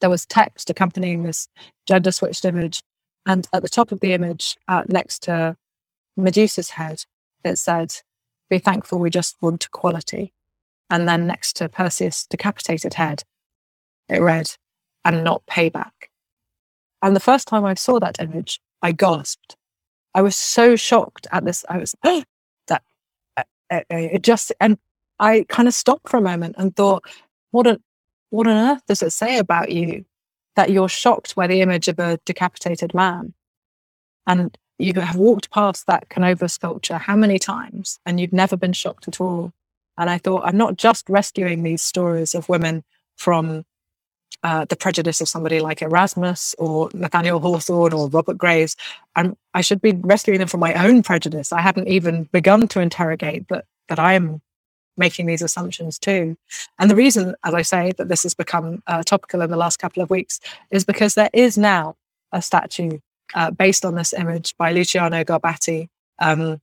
there 0.00 0.10
was 0.10 0.26
text 0.26 0.70
accompanying 0.70 1.22
this 1.22 1.48
gender 1.86 2.10
switched 2.10 2.44
image. 2.44 2.82
And 3.26 3.46
at 3.52 3.62
the 3.62 3.68
top 3.68 3.92
of 3.92 4.00
the 4.00 4.12
image, 4.12 4.56
uh, 4.68 4.82
next 4.88 5.22
to 5.24 5.56
Medusa's 6.16 6.70
head, 6.70 7.04
it 7.44 7.56
said, 7.56 7.94
Be 8.50 8.58
thankful 8.58 8.98
we 8.98 9.10
just 9.10 9.36
want 9.40 9.64
equality. 9.64 10.32
And 10.90 11.08
then 11.08 11.26
next 11.26 11.56
to 11.56 11.68
Perseus' 11.68 12.26
decapitated 12.26 12.94
head, 12.94 13.22
it 14.08 14.20
read, 14.20 14.50
and 15.04 15.24
not 15.24 15.46
payback. 15.46 15.92
And 17.02 17.14
the 17.14 17.20
first 17.20 17.48
time 17.48 17.64
I 17.64 17.74
saw 17.74 17.98
that 17.98 18.20
image, 18.20 18.60
I 18.82 18.92
gasped. 18.92 19.56
I 20.14 20.22
was 20.22 20.36
so 20.36 20.76
shocked 20.76 21.26
at 21.32 21.44
this. 21.44 21.64
I 21.68 21.78
was, 21.78 21.94
that 22.04 22.82
uh, 23.36 23.42
uh, 23.70 23.80
it 23.90 24.22
just, 24.22 24.52
and 24.60 24.78
I 25.18 25.44
kind 25.48 25.68
of 25.68 25.74
stopped 25.74 26.08
for 26.08 26.16
a 26.18 26.22
moment 26.22 26.56
and 26.58 26.74
thought, 26.74 27.04
what 27.50 27.66
on, 27.66 27.82
what 28.30 28.46
on 28.46 28.56
earth 28.56 28.82
does 28.86 29.02
it 29.02 29.10
say 29.10 29.38
about 29.38 29.70
you 29.70 30.04
that 30.56 30.70
you're 30.70 30.88
shocked 30.88 31.34
by 31.34 31.46
the 31.46 31.60
image 31.60 31.88
of 31.88 31.98
a 31.98 32.18
decapitated 32.24 32.94
man? 32.94 33.34
And 34.26 34.56
you 34.78 34.94
have 35.00 35.16
walked 35.16 35.50
past 35.50 35.86
that 35.86 36.08
Canova 36.08 36.48
sculpture 36.48 36.98
how 36.98 37.16
many 37.16 37.38
times 37.38 38.00
and 38.04 38.18
you've 38.18 38.32
never 38.32 38.56
been 38.56 38.72
shocked 38.72 39.08
at 39.08 39.20
all? 39.20 39.52
And 39.98 40.10
I 40.10 40.18
thought, 40.18 40.42
I'm 40.44 40.56
not 40.56 40.76
just 40.76 41.08
rescuing 41.08 41.62
these 41.62 41.82
stories 41.82 42.34
of 42.34 42.48
women 42.48 42.84
from 43.16 43.64
uh, 44.42 44.66
the 44.66 44.76
prejudice 44.76 45.20
of 45.20 45.28
somebody 45.28 45.60
like 45.60 45.80
Erasmus 45.80 46.54
or 46.58 46.90
Nathaniel 46.92 47.40
Hawthorne 47.40 47.92
or 47.92 48.08
Robert 48.08 48.36
Graves. 48.36 48.76
And 49.16 49.36
I 49.54 49.62
should 49.62 49.80
be 49.80 49.92
rescuing 49.92 50.38
them 50.38 50.48
from 50.48 50.60
my 50.60 50.74
own 50.74 51.02
prejudice. 51.02 51.52
I 51.52 51.60
haven't 51.60 51.88
even 51.88 52.24
begun 52.24 52.68
to 52.68 52.80
interrogate 52.80 53.48
that 53.48 53.64
that 53.88 53.98
I 53.98 54.14
am 54.14 54.40
making 54.96 55.26
these 55.26 55.42
assumptions 55.42 55.98
too. 55.98 56.36
And 56.78 56.90
the 56.90 56.96
reason, 56.96 57.34
as 57.44 57.54
I 57.54 57.62
say, 57.62 57.92
that 57.98 58.08
this 58.08 58.22
has 58.22 58.34
become 58.34 58.82
uh, 58.86 59.02
topical 59.02 59.42
in 59.42 59.50
the 59.50 59.56
last 59.56 59.78
couple 59.78 60.02
of 60.02 60.10
weeks 60.10 60.40
is 60.70 60.84
because 60.84 61.14
there 61.14 61.30
is 61.32 61.58
now 61.58 61.96
a 62.32 62.40
statue 62.40 62.98
uh, 63.34 63.50
based 63.50 63.84
on 63.84 63.94
this 63.94 64.12
image 64.12 64.56
by 64.56 64.72
Luciano 64.72 65.24
Garbati. 65.24 65.88
Um, 66.18 66.60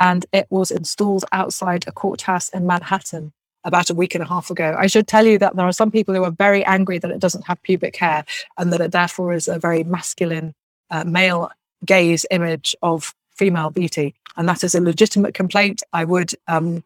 and 0.00 0.26
it 0.32 0.46
was 0.50 0.70
installed 0.70 1.24
outside 1.30 1.84
a 1.86 1.92
courthouse 1.92 2.48
in 2.48 2.66
Manhattan 2.66 3.32
about 3.64 3.90
a 3.90 3.94
week 3.94 4.14
and 4.14 4.24
a 4.24 4.26
half 4.26 4.50
ago. 4.50 4.74
I 4.78 4.86
should 4.86 5.06
tell 5.06 5.26
you 5.26 5.38
that 5.38 5.54
there 5.54 5.66
are 5.66 5.72
some 5.72 5.90
people 5.90 6.14
who 6.14 6.24
are 6.24 6.30
very 6.30 6.64
angry 6.64 6.98
that 6.98 7.10
it 7.10 7.20
doesn't 7.20 7.46
have 7.46 7.62
pubic 7.62 7.96
hair 7.96 8.24
and 8.56 8.72
that 8.72 8.80
it 8.80 8.92
therefore 8.92 9.34
is 9.34 9.48
a 9.48 9.58
very 9.58 9.84
masculine, 9.84 10.54
uh, 10.90 11.04
male 11.04 11.50
gaze 11.84 12.24
image 12.30 12.74
of 12.82 13.14
female 13.36 13.70
beauty. 13.70 14.14
And 14.36 14.48
that 14.48 14.64
is 14.64 14.74
a 14.74 14.80
legitimate 14.80 15.34
complaint. 15.34 15.82
I 15.92 16.04
would 16.04 16.32
um, 16.48 16.82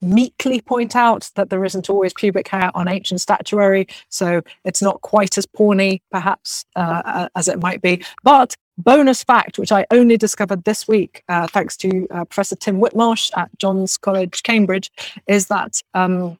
meekly 0.00 0.60
point 0.60 0.94
out 0.94 1.30
that 1.34 1.50
there 1.50 1.64
isn't 1.64 1.90
always 1.90 2.12
pubic 2.12 2.46
hair 2.48 2.70
on 2.74 2.86
ancient 2.86 3.20
statuary, 3.20 3.88
so 4.08 4.42
it's 4.64 4.82
not 4.82 5.00
quite 5.00 5.36
as 5.38 5.46
porny, 5.46 6.02
perhaps, 6.12 6.64
uh, 6.76 7.28
as 7.34 7.48
it 7.48 7.60
might 7.60 7.82
be. 7.82 8.04
But 8.22 8.54
bonus 8.78 9.22
fact, 9.22 9.58
which 9.58 9.72
I 9.72 9.86
only 9.90 10.16
discovered 10.16 10.64
this 10.64 10.88
week, 10.88 11.22
uh, 11.28 11.46
thanks 11.46 11.76
to 11.78 12.06
uh, 12.10 12.24
Professor 12.24 12.56
Tim 12.56 12.80
Whitmarsh 12.80 13.30
at 13.36 13.50
John's 13.58 13.96
College, 13.96 14.42
Cambridge, 14.42 14.90
is 15.26 15.46
that 15.46 15.80
um, 15.94 16.38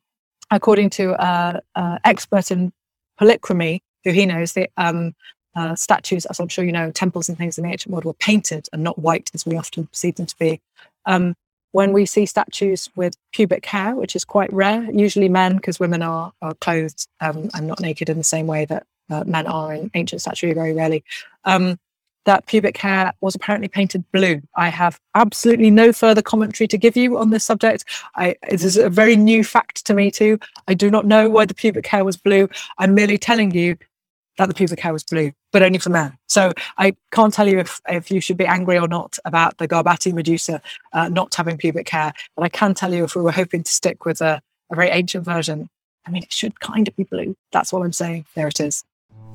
according 0.50 0.90
to 0.90 1.14
an 1.22 1.60
expert 2.04 2.50
in 2.50 2.72
polychromy, 3.20 3.80
who 4.04 4.10
he 4.12 4.26
knows, 4.26 4.52
the 4.52 4.68
um, 4.76 5.14
uh, 5.56 5.74
statues, 5.74 6.26
as 6.26 6.40
I'm 6.40 6.48
sure 6.48 6.64
you 6.64 6.72
know, 6.72 6.90
temples 6.90 7.28
and 7.28 7.38
things 7.38 7.58
in 7.58 7.64
the 7.64 7.70
ancient 7.70 7.92
world 7.92 8.04
were 8.04 8.14
painted 8.14 8.68
and 8.72 8.82
not 8.82 8.98
white 8.98 9.30
as 9.34 9.46
we 9.46 9.56
often 9.56 9.86
perceive 9.86 10.16
them 10.16 10.26
to 10.26 10.36
be. 10.38 10.60
Um, 11.06 11.34
when 11.72 11.92
we 11.92 12.06
see 12.06 12.24
statues 12.26 12.88
with 12.94 13.16
pubic 13.32 13.66
hair, 13.66 13.96
which 13.96 14.14
is 14.14 14.24
quite 14.24 14.52
rare, 14.52 14.88
usually 14.92 15.28
men, 15.28 15.56
because 15.56 15.80
women 15.80 16.02
are, 16.02 16.32
are 16.40 16.54
clothed 16.54 17.08
um, 17.20 17.50
and 17.54 17.66
not 17.66 17.80
naked 17.80 18.08
in 18.08 18.18
the 18.18 18.24
same 18.24 18.46
way 18.46 18.64
that 18.64 18.86
uh, 19.10 19.24
men 19.24 19.46
are 19.46 19.74
in 19.74 19.90
ancient 19.94 20.20
statuary 20.20 20.54
very 20.54 20.72
rarely, 20.72 21.02
um, 21.44 21.78
that 22.24 22.46
pubic 22.46 22.76
hair 22.76 23.12
was 23.20 23.34
apparently 23.34 23.68
painted 23.68 24.04
blue. 24.12 24.40
I 24.56 24.68
have 24.68 25.00
absolutely 25.14 25.70
no 25.70 25.92
further 25.92 26.22
commentary 26.22 26.66
to 26.68 26.78
give 26.78 26.96
you 26.96 27.18
on 27.18 27.30
this 27.30 27.44
subject. 27.44 27.84
I, 28.16 28.36
it 28.48 28.62
is 28.62 28.76
a 28.76 28.88
very 28.88 29.16
new 29.16 29.44
fact 29.44 29.84
to 29.86 29.94
me 29.94 30.10
too. 30.10 30.38
I 30.68 30.74
do 30.74 30.90
not 30.90 31.06
know 31.06 31.28
why 31.28 31.46
the 31.46 31.54
pubic 31.54 31.86
hair 31.86 32.04
was 32.04 32.16
blue. 32.16 32.48
I'm 32.78 32.94
merely 32.94 33.18
telling 33.18 33.52
you 33.52 33.76
that 34.38 34.48
the 34.48 34.54
pubic 34.54 34.80
hair 34.80 34.92
was 34.92 35.04
blue, 35.04 35.32
but 35.52 35.62
only 35.62 35.78
for 35.78 35.90
men. 35.90 36.16
So 36.28 36.52
I 36.76 36.96
can't 37.12 37.32
tell 37.32 37.48
you 37.48 37.60
if, 37.60 37.80
if 37.88 38.10
you 38.10 38.20
should 38.20 38.36
be 38.36 38.46
angry 38.46 38.78
or 38.78 38.88
not 38.88 39.18
about 39.24 39.58
the 39.58 39.68
Garbati 39.68 40.12
Medusa 40.12 40.60
uh, 40.92 41.08
not 41.08 41.34
having 41.34 41.56
pubic 41.56 41.88
hair, 41.88 42.12
but 42.34 42.42
I 42.42 42.48
can 42.48 42.74
tell 42.74 42.92
you 42.92 43.04
if 43.04 43.14
we 43.14 43.22
were 43.22 43.32
hoping 43.32 43.62
to 43.62 43.70
stick 43.70 44.04
with 44.04 44.20
a, 44.20 44.42
a 44.72 44.74
very 44.74 44.88
ancient 44.88 45.24
version, 45.24 45.68
I 46.06 46.10
mean, 46.10 46.22
it 46.22 46.32
should 46.32 46.60
kind 46.60 46.88
of 46.88 46.96
be 46.96 47.04
blue. 47.04 47.36
That's 47.52 47.72
what 47.72 47.84
I'm 47.84 47.92
saying. 47.92 48.26
There 48.34 48.48
it 48.48 48.60
is. 48.60 48.84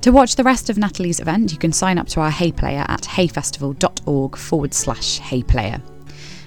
To 0.01 0.11
watch 0.13 0.37
the 0.37 0.45
rest 0.45 0.69
of 0.69 0.77
Natalie's 0.77 1.19
event, 1.19 1.51
you 1.51 1.57
can 1.57 1.73
sign 1.73 1.97
up 1.97 2.07
to 2.09 2.21
our 2.21 2.31
Hay 2.31 2.53
Player 2.53 2.85
at 2.87 3.01
hayfestival.org 3.01 4.37
forward 4.37 4.73
slash 4.73 5.19
hayplayer. 5.19 5.81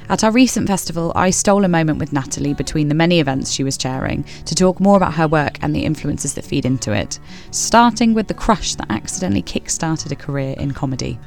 At 0.09 0.25
our 0.25 0.33
recent 0.33 0.67
festival, 0.67 1.13
I 1.15 1.29
stole 1.29 1.65
a 1.65 1.69
moment 1.69 1.99
with 1.99 2.15
Natalie 2.15 2.55
between 2.55 2.89
the 2.89 2.95
many 2.95 3.21
events 3.21 3.53
she 3.53 3.63
was 3.63 3.77
chairing 3.77 4.25
to 4.47 4.55
talk 4.55 4.81
more 4.81 4.97
about 4.97 5.13
her 5.15 5.29
work 5.29 5.59
and 5.63 5.77
the 5.77 5.85
influences 5.85 6.33
that 6.35 6.47
feed 6.47 6.65
into 6.65 6.93
it, 6.93 7.19
starting 7.51 8.15
with 8.15 8.27
the 8.27 8.35
crush 8.35 8.75
that 8.77 8.91
accidentally 8.91 9.43
kick-started 9.43 10.13
a 10.13 10.17
career 10.17 10.55
in 10.59 10.73
comedy. 10.73 11.19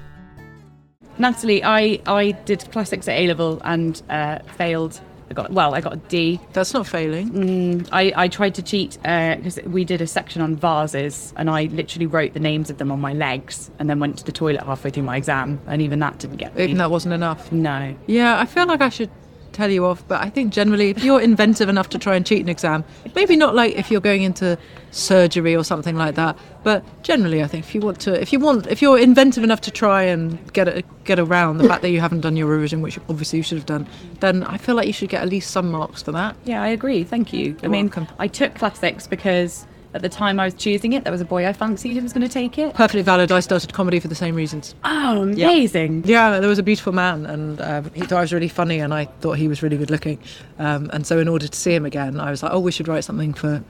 Natalie, 1.20 1.64
I, 1.64 2.00
I 2.08 2.32
did 2.32 2.70
classics 2.72 3.08
at 3.08 3.20
A 3.20 3.28
level 3.28 3.62
and 3.64 4.02
uh, 4.10 4.40
failed 4.58 5.00
I 5.30 5.34
got 5.34 5.52
well, 5.52 5.74
I 5.74 5.82
got 5.82 5.94
a 5.94 5.98
D. 5.98 6.40
That's 6.54 6.74
not 6.74 6.86
failing. 6.86 7.32
Mm, 7.32 7.90
I, 7.92 8.14
I 8.16 8.28
tried 8.28 8.56
to 8.56 8.62
cheat 8.62 8.98
because 9.02 9.58
uh, 9.58 9.64
we 9.66 9.84
did 9.84 10.02
a 10.02 10.08
section 10.08 10.42
on 10.42 10.56
vases, 10.56 11.34
and 11.36 11.50
I 11.50 11.64
literally 11.66 12.06
wrote 12.06 12.34
the 12.34 12.40
names 12.40 12.70
of 12.70 12.78
them 12.78 12.92
on 12.92 13.00
my 13.00 13.14
legs, 13.14 13.72
and 13.80 13.90
then 13.90 14.00
went 14.00 14.18
to 14.20 14.24
the 14.24 14.32
toilet 14.32 14.64
halfway 14.64 14.92
through 14.92 15.04
my 15.04 15.18
exam, 15.18 15.60
and 15.68 15.82
even 15.82 16.00
that 16.00 16.20
didn't 16.20 16.38
get 16.38 16.56
me. 16.56 16.66
Even 16.66 16.78
that 16.78 16.92
wasn't 16.92 17.14
enough. 17.14 17.52
No. 17.52 17.96
Yeah, 18.08 18.40
I 18.40 18.46
feel 18.46 18.68
like 18.68 18.82
I 18.82 18.90
should 18.90 19.10
tell 19.56 19.72
you 19.72 19.86
off, 19.86 20.08
but 20.08 20.22
I 20.22 20.30
think 20.30 20.54
generally, 20.54 20.90
if 20.90 21.04
you're 21.04 21.22
inventive 21.22 21.70
enough 21.70 21.90
to 21.90 21.98
try 21.98 22.16
and 22.16 22.26
cheat 22.26 22.42
an 22.42 22.50
exam, 22.50 22.84
maybe 23.16 23.36
not 23.36 23.56
like 23.56 23.76
if 23.76 23.90
you're 23.90 24.02
going 24.02 24.24
into 24.24 24.58
surgery 24.92 25.56
or 25.56 25.64
something 25.64 25.96
like 25.96 26.16
that, 26.16 26.38
but 26.64 26.84
generally, 27.04 27.44
I 27.44 27.48
think 27.48 27.66
if 27.66 27.74
you 27.74 27.82
want 27.82 28.00
to, 28.02 28.20
if 28.22 28.32
you 28.32 28.40
want, 28.40 28.68
if 28.68 28.82
you're 28.82 29.00
inventive 29.00 29.44
enough 29.44 29.62
to 29.62 29.72
try 29.72 30.04
and 30.04 30.54
get 30.54 30.68
a, 30.68 30.84
get 31.04 31.20
around 31.20 31.58
the 31.58 31.68
fact 31.68 31.82
that 31.82 31.90
you 31.90 32.00
haven't 32.00 32.22
done 32.22 32.36
your 32.36 32.48
revision, 32.48 32.82
which 32.82 33.00
obviously 33.10 33.38
you 33.38 33.44
should 33.44 33.58
have 33.58 33.66
done, 33.66 33.88
then 34.20 34.44
I 34.44 34.58
feel 34.58 34.76
like 34.76 34.88
you 34.88 34.94
should 34.94 35.10
get 35.10 35.22
at 35.22 35.30
least 35.30 35.52
some 35.52 35.72
marks 35.72 36.04
for 36.04 36.12
that. 36.12 36.36
Yeah, 36.44 36.62
I 36.62 36.68
agree. 36.68 37.04
Thank 37.04 37.34
you. 37.34 37.46
You're 37.46 37.66
I 37.66 37.68
mean, 37.68 37.86
welcome. 37.86 38.08
I 38.20 38.28
took 38.28 38.56
classics 38.56 39.08
because 39.08 39.66
at 39.96 40.02
the 40.02 40.10
time 40.10 40.42
I 40.42 40.46
was 40.46 40.54
choosing 40.54 40.92
it, 40.92 41.06
there 41.06 41.12
was 41.12 41.22
a 41.22 41.26
boy 41.26 41.48
I 41.48 41.54
fancied 41.54 41.94
who 41.96 42.02
was 42.02 42.12
going 42.12 42.28
to 42.28 42.32
take 42.32 42.58
it. 42.58 42.74
Perfectly 42.76 43.02
valid. 43.02 43.32
I 43.32 43.40
started 43.40 43.72
comedy 43.74 44.02
for 44.02 44.10
the 44.10 44.16
same 44.16 44.36
reasons. 44.36 44.76
Oh, 44.84 45.22
amazing. 45.24 46.04
Yeah, 46.06 46.42
there 46.42 46.50
was 46.50 46.60
a 46.60 46.64
beautiful 46.64 46.92
man, 46.92 47.26
and 47.26 47.62
um, 47.62 47.90
he 47.94 48.02
thought 48.02 48.18
I 48.18 48.22
was 48.22 48.34
really 48.34 48.50
funny, 48.50 48.80
and 48.80 48.94
I 48.94 49.06
thought 49.22 49.38
he 49.38 49.48
was 49.48 49.64
really 49.64 49.78
good 49.78 49.90
looking. 49.90 50.20
Um, 50.60 50.90
and 50.92 51.08
so, 51.08 51.18
in 51.20 51.30
order 51.30 51.48
to 51.48 51.58
see 51.58 51.74
him 51.74 51.86
again, 51.86 52.20
I 52.20 52.30
was 52.30 52.44
like, 52.44 52.52
"Oh, 52.52 52.60
we 52.60 52.74
should 52.74 52.90
write 52.90 53.06
something 53.06 53.34
for 53.34 53.64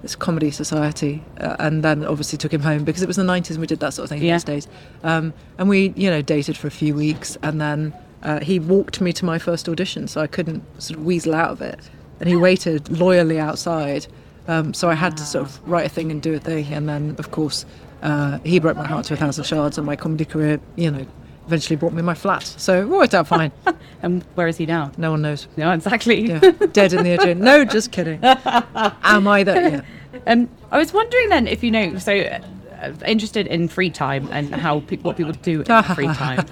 this 0.00 0.16
comedy 0.16 0.50
society." 0.50 1.22
Uh, 1.38 1.56
and 1.58 1.82
then, 1.84 2.06
obviously, 2.06 2.38
took 2.38 2.54
him 2.54 2.62
home 2.62 2.84
because 2.84 3.02
it 3.02 3.06
was 3.06 3.16
the 3.16 3.22
'90s, 3.22 3.50
and 3.50 3.60
we 3.60 3.66
did 3.66 3.80
that 3.80 3.92
sort 3.92 4.04
of 4.04 4.08
thing 4.08 4.22
Yeah. 4.24 4.36
these 4.36 4.44
days. 4.44 4.68
Um, 5.04 5.34
and 5.58 5.68
we, 5.68 5.92
you 5.94 6.08
know, 6.08 6.22
dated 6.22 6.56
for 6.56 6.68
a 6.68 6.70
few 6.70 6.94
weeks, 6.94 7.36
and 7.42 7.60
then 7.60 7.92
uh, 8.22 8.40
he 8.40 8.58
walked 8.58 9.02
me 9.02 9.12
to 9.12 9.26
my 9.26 9.38
first 9.38 9.68
audition, 9.68 10.08
so 10.08 10.22
I 10.22 10.26
couldn't 10.26 10.62
sort 10.82 10.98
of 10.98 11.04
weasel 11.04 11.34
out 11.34 11.50
of 11.50 11.60
it. 11.60 11.78
And 12.18 12.30
he 12.30 12.34
waited 12.36 12.88
loyally 12.98 13.38
outside. 13.38 14.06
Um, 14.48 14.72
so 14.74 14.88
I 14.88 14.94
had 14.94 15.16
to 15.16 15.24
sort 15.24 15.44
of 15.46 15.60
write 15.68 15.86
a 15.86 15.88
thing 15.88 16.10
and 16.10 16.22
do 16.22 16.34
a 16.34 16.38
thing, 16.38 16.72
and 16.72 16.88
then, 16.88 17.16
of 17.18 17.30
course, 17.30 17.66
uh, 18.02 18.38
he 18.44 18.58
broke 18.60 18.76
my 18.76 18.86
heart 18.86 19.06
to 19.06 19.14
a 19.14 19.16
thousand 19.16 19.44
shards, 19.44 19.76
and 19.78 19.86
my 19.86 19.96
comedy 19.96 20.24
career, 20.24 20.60
you 20.76 20.90
know, 20.90 21.04
eventually 21.46 21.76
brought 21.76 21.92
me 21.92 22.02
my 22.02 22.14
flat. 22.14 22.42
So 22.44 22.80
it 22.82 22.88
worked 22.88 23.14
out 23.14 23.26
fine. 23.28 23.52
And 24.02 24.22
where 24.34 24.46
is 24.46 24.58
he 24.58 24.66
now? 24.66 24.92
No 24.98 25.10
one 25.12 25.22
knows. 25.22 25.48
No, 25.56 25.72
exactly. 25.72 26.28
Yeah, 26.28 26.38
dead 26.72 26.92
in 26.92 27.02
the 27.02 27.10
agent. 27.18 27.40
No, 27.40 27.64
just 27.64 27.92
kidding. 27.92 28.22
Am 28.22 29.26
I 29.26 29.42
that? 29.42 29.72
Yeah. 29.72 30.20
Um, 30.26 30.48
I 30.70 30.76
was 30.78 30.92
wondering 30.92 31.30
then 31.30 31.46
if 31.48 31.64
you 31.64 31.70
know, 31.70 31.96
so 31.98 32.12
uh, 32.14 32.92
interested 33.06 33.46
in 33.46 33.68
free 33.68 33.88
time 33.90 34.28
and 34.30 34.54
how 34.54 34.80
pe- 34.80 34.98
what 34.98 35.16
people 35.16 35.32
do 35.32 35.62
in 35.62 35.82
free 35.94 36.06
time, 36.14 36.44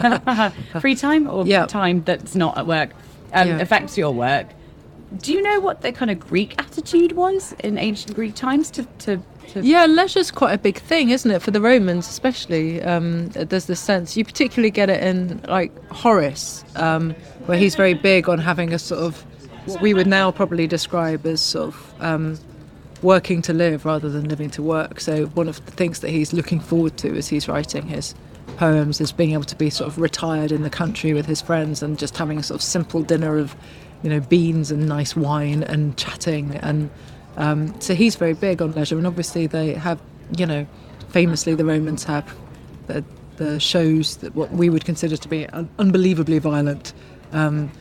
free 0.80 0.94
time 0.96 1.28
or 1.28 1.46
Yeah. 1.46 1.66
time 1.66 2.02
that's 2.04 2.34
not 2.34 2.56
at 2.56 2.66
work 2.66 2.90
um, 3.34 3.46
Yeah. 3.48 3.58
affects 3.60 3.96
your 3.98 4.12
work. 4.12 4.46
Do 5.18 5.33
you 5.33 5.42
know 5.42 5.61
what 5.61 5.83
the 5.83 5.92
kind 5.92 6.11
of 6.11 6.21
Greek 6.21 6.54
attitude 6.59 7.12
was 7.12 7.54
in 7.64 7.78
ancient 7.78 8.14
Greek 8.14 8.35
times 8.35 8.71
to 8.73 8.85
to, 9.00 9.21
Yeah, 9.62 9.87
leisure's 9.87 10.30
quite 10.30 10.52
a 10.52 10.59
big 10.59 10.78
thing, 10.78 11.11
isn't 11.11 11.30
it? 11.30 11.42
For 11.42 11.50
the 11.50 11.61
Romans, 11.61 12.09
especially. 12.09 12.83
Um, 12.83 13.28
there's 13.28 13.66
this 13.66 13.80
sense 13.80 14.16
you 14.16 14.25
particularly 14.25 14.71
get 14.71 14.90
it 14.90 15.02
in 15.02 15.40
like 15.49 15.73
Horace, 15.88 16.64
um, 16.76 17.14
where 17.47 17.59
he's 17.59 17.75
very 17.75 17.94
big 17.94 18.28
on 18.28 18.38
having 18.38 18.73
a 18.73 18.78
sort 18.78 19.00
of 19.02 19.25
what 19.66 19.80
we 19.80 19.94
would 19.94 20.06
now 20.06 20.30
probably 20.30 20.66
describe 20.66 21.25
as 21.26 21.40
sort 21.40 21.68
of 21.68 21.94
um, 22.00 22.38
working 23.02 23.42
to 23.42 23.52
live 23.52 23.85
rather 23.85 24.09
than 24.09 24.28
living 24.28 24.50
to 24.50 24.62
work. 24.62 25.00
So 25.00 25.26
one 25.26 25.49
of 25.49 25.64
the 25.64 25.73
things 25.73 26.00
that 26.00 26.11
he's 26.11 26.33
looking 26.33 26.61
forward 26.61 26.97
to 26.99 27.16
as 27.16 27.28
he's 27.28 27.49
writing 27.49 27.87
his 27.87 28.14
poems 28.56 29.00
is 29.00 29.12
being 29.12 29.33
able 29.33 29.44
to 29.44 29.56
be 29.56 29.71
sort 29.71 29.88
of 29.88 29.99
retired 29.99 30.52
in 30.52 30.62
the 30.62 30.71
country 30.71 31.12
with 31.12 31.26
his 31.26 31.40
friends 31.40 31.83
and 31.83 31.99
just 31.99 32.16
having 32.16 32.38
a 32.38 32.42
sort 32.42 32.61
of 32.61 32.62
simple 32.62 33.02
dinner 33.02 33.38
of, 33.38 33.54
you 34.04 34.11
know, 34.11 34.20
beans 34.20 34.70
and 34.70 34.87
nice 34.87 35.16
wine 35.16 35.64
and 35.64 35.96
chatting 35.96 36.54
and 36.56 36.90
um, 37.37 37.80
so 37.80 37.94
he's 37.94 38.14
very 38.14 38.34
big 38.34 38.62
on 38.62 38.70
leisure 38.73 38.96
and 38.96 39.06
obviously 39.06 39.49
they 39.49 39.75
have, 39.75 40.00
you 40.37 40.46
know, 40.46 40.66
famously 41.08 41.54
the 41.54 41.64
Romans 41.64 42.04
have 42.04 42.32
the, 42.87 43.04
the 43.37 43.58
shows 43.58 44.18
that 44.18 44.34
what 44.37 44.52
we 44.52 44.70
would 44.70 44.84
consider 44.84 45.16
to 45.16 45.28
be 45.28 45.46
un- 45.49 45.68
unbelievably 45.78 46.38
violent. 46.38 46.92
Um, 47.32 47.73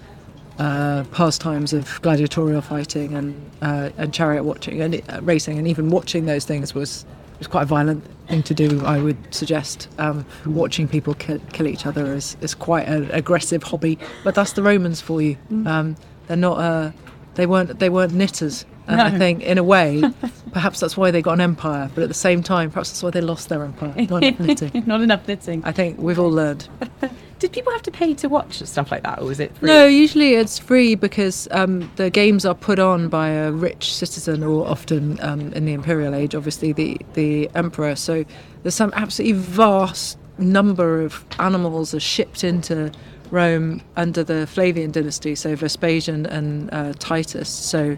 uh, 0.60 1.04
pastimes 1.06 1.74
of 1.74 2.00
gladiatorial 2.04 2.62
fighting 2.62 3.16
and 3.16 3.52
uh, 3.64 3.90
and 3.98 4.14
chariot 4.14 4.44
watching 4.44 4.82
and 4.84 5.02
uh, 5.10 5.20
racing, 5.24 5.58
and 5.58 5.68
even 5.68 5.90
watching 5.90 6.28
those 6.28 6.46
things 6.46 6.76
was 6.76 7.06
was 7.40 7.48
quite 7.48 7.64
a 7.64 7.66
violent 7.66 8.04
thing 8.28 8.44
to 8.44 8.54
do. 8.54 8.86
I 8.86 9.00
would 9.00 9.18
suggest 9.34 9.90
um, 9.98 10.26
watching 10.46 10.88
people 10.88 11.14
kill, 11.16 11.40
kill 11.52 11.68
each 11.68 11.86
other 11.86 12.06
is, 12.14 12.38
is 12.42 12.54
quite 12.54 12.88
an 12.88 13.10
aggressive 13.12 13.64
hobby. 13.64 13.98
But 14.24 14.36
that's 14.36 14.54
the 14.54 14.64
Romans 14.64 15.02
for 15.02 15.22
you. 15.22 15.38
Um, 15.66 15.96
they're 16.28 16.38
not. 16.38 16.58
Uh, 16.58 16.92
they 17.36 17.46
weren't. 17.46 17.80
They 17.80 17.90
weren't 17.90 18.14
knitters. 18.14 18.66
And 18.86 19.00
I 19.00 19.18
think, 19.18 19.44
in 19.44 19.58
a 19.58 19.64
way, 19.64 20.04
perhaps 20.52 20.82
that's 20.82 20.98
why 20.98 21.12
they 21.12 21.22
got 21.22 21.34
an 21.34 21.42
empire. 21.42 21.90
But 21.96 22.04
at 22.04 22.10
the 22.10 22.14
same 22.14 22.44
time, 22.44 22.70
perhaps 22.70 22.90
that's 22.90 23.02
why 23.02 23.12
they 23.12 23.22
lost 23.22 23.48
their 23.50 23.64
empire. 23.64 23.94
Not 23.96 24.24
enough 24.24 24.40
knitting. 24.40 24.84
not 24.86 25.02
enough 25.02 25.28
knitting? 25.28 25.64
I 25.64 25.72
think 25.72 26.00
we've 26.00 26.20
all 26.20 26.30
learned. 26.30 26.68
did 27.40 27.54
people 27.54 27.72
have 27.72 27.82
to 27.84 27.92
pay 27.92 28.14
to 28.16 28.28
watch 28.28 28.62
stuff 28.64 28.92
like 28.92 29.04
that, 29.04 29.20
or 29.20 29.26
was 29.26 29.40
it 29.40 29.56
free? 29.58 29.68
No, 29.68 29.86
usually 29.86 30.34
it's 30.34 30.60
free 30.60 30.96
because 30.96 31.48
um, 31.52 31.90
the 31.96 32.10
games 32.10 32.46
are 32.46 32.56
put 32.56 32.78
on 32.80 33.08
by 33.08 33.30
a 33.30 33.52
rich 33.52 33.94
citizen, 33.94 34.44
or 34.44 34.68
often 34.68 35.18
um, 35.22 35.54
in 35.54 35.66
the 35.66 35.74
imperial 35.74 36.14
age, 36.14 36.36
obviously 36.36 36.74
the 36.74 36.98
the 37.14 37.50
emperor. 37.56 37.96
So 37.96 38.26
there's 38.64 38.76
some 38.76 38.92
absolutely 38.96 39.40
vast 39.40 40.18
number 40.38 41.02
of 41.02 41.24
animals 41.40 41.94
are 41.94 42.00
shipped 42.00 42.44
into 42.44 42.92
Rome 43.34 43.82
under 43.96 44.24
the 44.24 44.46
Flavian 44.46 44.92
dynasty, 44.92 45.34
so 45.34 45.56
Vespasian 45.56 46.28
and 46.28 46.72
uh, 46.72 46.94
Titus. 47.00 47.50
So 47.50 47.98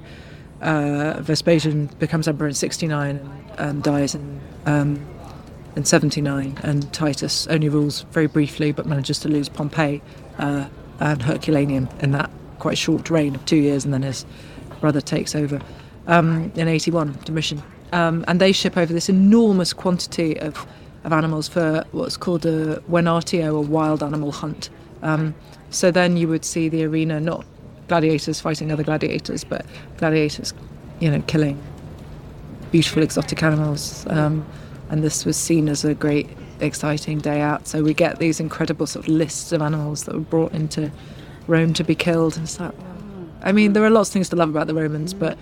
uh, 0.61 1.19
Vespasian 1.19 1.87
becomes 1.99 2.29
emperor 2.29 2.47
in 2.47 2.53
69 2.53 3.17
and, 3.17 3.59
and 3.59 3.83
dies 3.83 4.15
in 4.15 4.39
um, 4.65 5.05
in 5.75 5.83
79, 5.83 6.57
and 6.63 6.93
Titus 6.93 7.47
only 7.47 7.67
rules 7.67 8.03
very 8.11 8.27
briefly 8.27 8.71
but 8.71 8.85
manages 8.85 9.19
to 9.19 9.27
lose 9.27 9.49
Pompeii 9.49 10.01
uh, 10.37 10.69
and 11.01 11.21
Herculaneum 11.21 11.89
in 11.99 12.11
that 12.11 12.31
quite 12.59 12.77
short 12.77 13.09
reign 13.09 13.35
of 13.35 13.45
two 13.45 13.57
years, 13.57 13.83
and 13.83 13.93
then 13.93 14.03
his 14.03 14.25
brother 14.79 15.01
takes 15.01 15.35
over 15.35 15.59
um, 16.07 16.49
in 16.55 16.69
81, 16.69 17.19
Domitian. 17.25 17.61
Um, 17.91 18.23
and 18.29 18.39
they 18.39 18.53
ship 18.53 18.77
over 18.77 18.93
this 18.93 19.09
enormous 19.09 19.73
quantity 19.73 20.39
of, 20.39 20.65
of 21.03 21.11
animals 21.11 21.49
for 21.49 21.83
what's 21.91 22.15
called 22.15 22.45
a 22.45 22.77
venatio, 22.89 23.57
a 23.57 23.61
wild 23.61 24.01
animal 24.01 24.31
hunt. 24.31 24.69
Um, 25.05 25.35
so 25.69 25.91
then 25.91 26.17
you 26.17 26.27
would 26.27 26.43
see 26.43 26.67
the 26.67 26.83
arena 26.83 27.19
not 27.19 27.45
gladiators 27.87 28.41
fighting 28.41 28.71
other 28.71 28.83
gladiators, 28.83 29.43
but 29.43 29.65
gladiators, 29.97 30.53
you 30.99 31.11
know, 31.11 31.21
killing 31.27 31.61
beautiful 32.71 33.03
exotic 33.03 33.43
animals. 33.43 34.05
Um, 34.09 34.45
and 34.89 35.03
this 35.03 35.25
was 35.25 35.37
seen 35.37 35.69
as 35.69 35.85
a 35.85 35.93
great, 35.93 36.29
exciting 36.59 37.19
day 37.19 37.41
out. 37.41 37.67
So 37.67 37.83
we 37.83 37.93
get 37.93 38.19
these 38.19 38.39
incredible 38.39 38.87
sort 38.87 39.07
of 39.07 39.13
lists 39.13 39.51
of 39.51 39.61
animals 39.61 40.05
that 40.05 40.15
were 40.15 40.21
brought 40.21 40.53
into 40.53 40.91
Rome 41.47 41.73
to 41.73 41.83
be 41.83 41.95
killed. 41.95 42.37
And 42.37 42.49
so, 42.49 42.73
I 43.43 43.51
mean, 43.51 43.73
there 43.73 43.83
are 43.83 43.89
lots 43.89 44.09
of 44.09 44.13
things 44.13 44.29
to 44.29 44.35
love 44.35 44.49
about 44.49 44.67
the 44.67 44.73
Romans, 44.73 45.13
but 45.13 45.37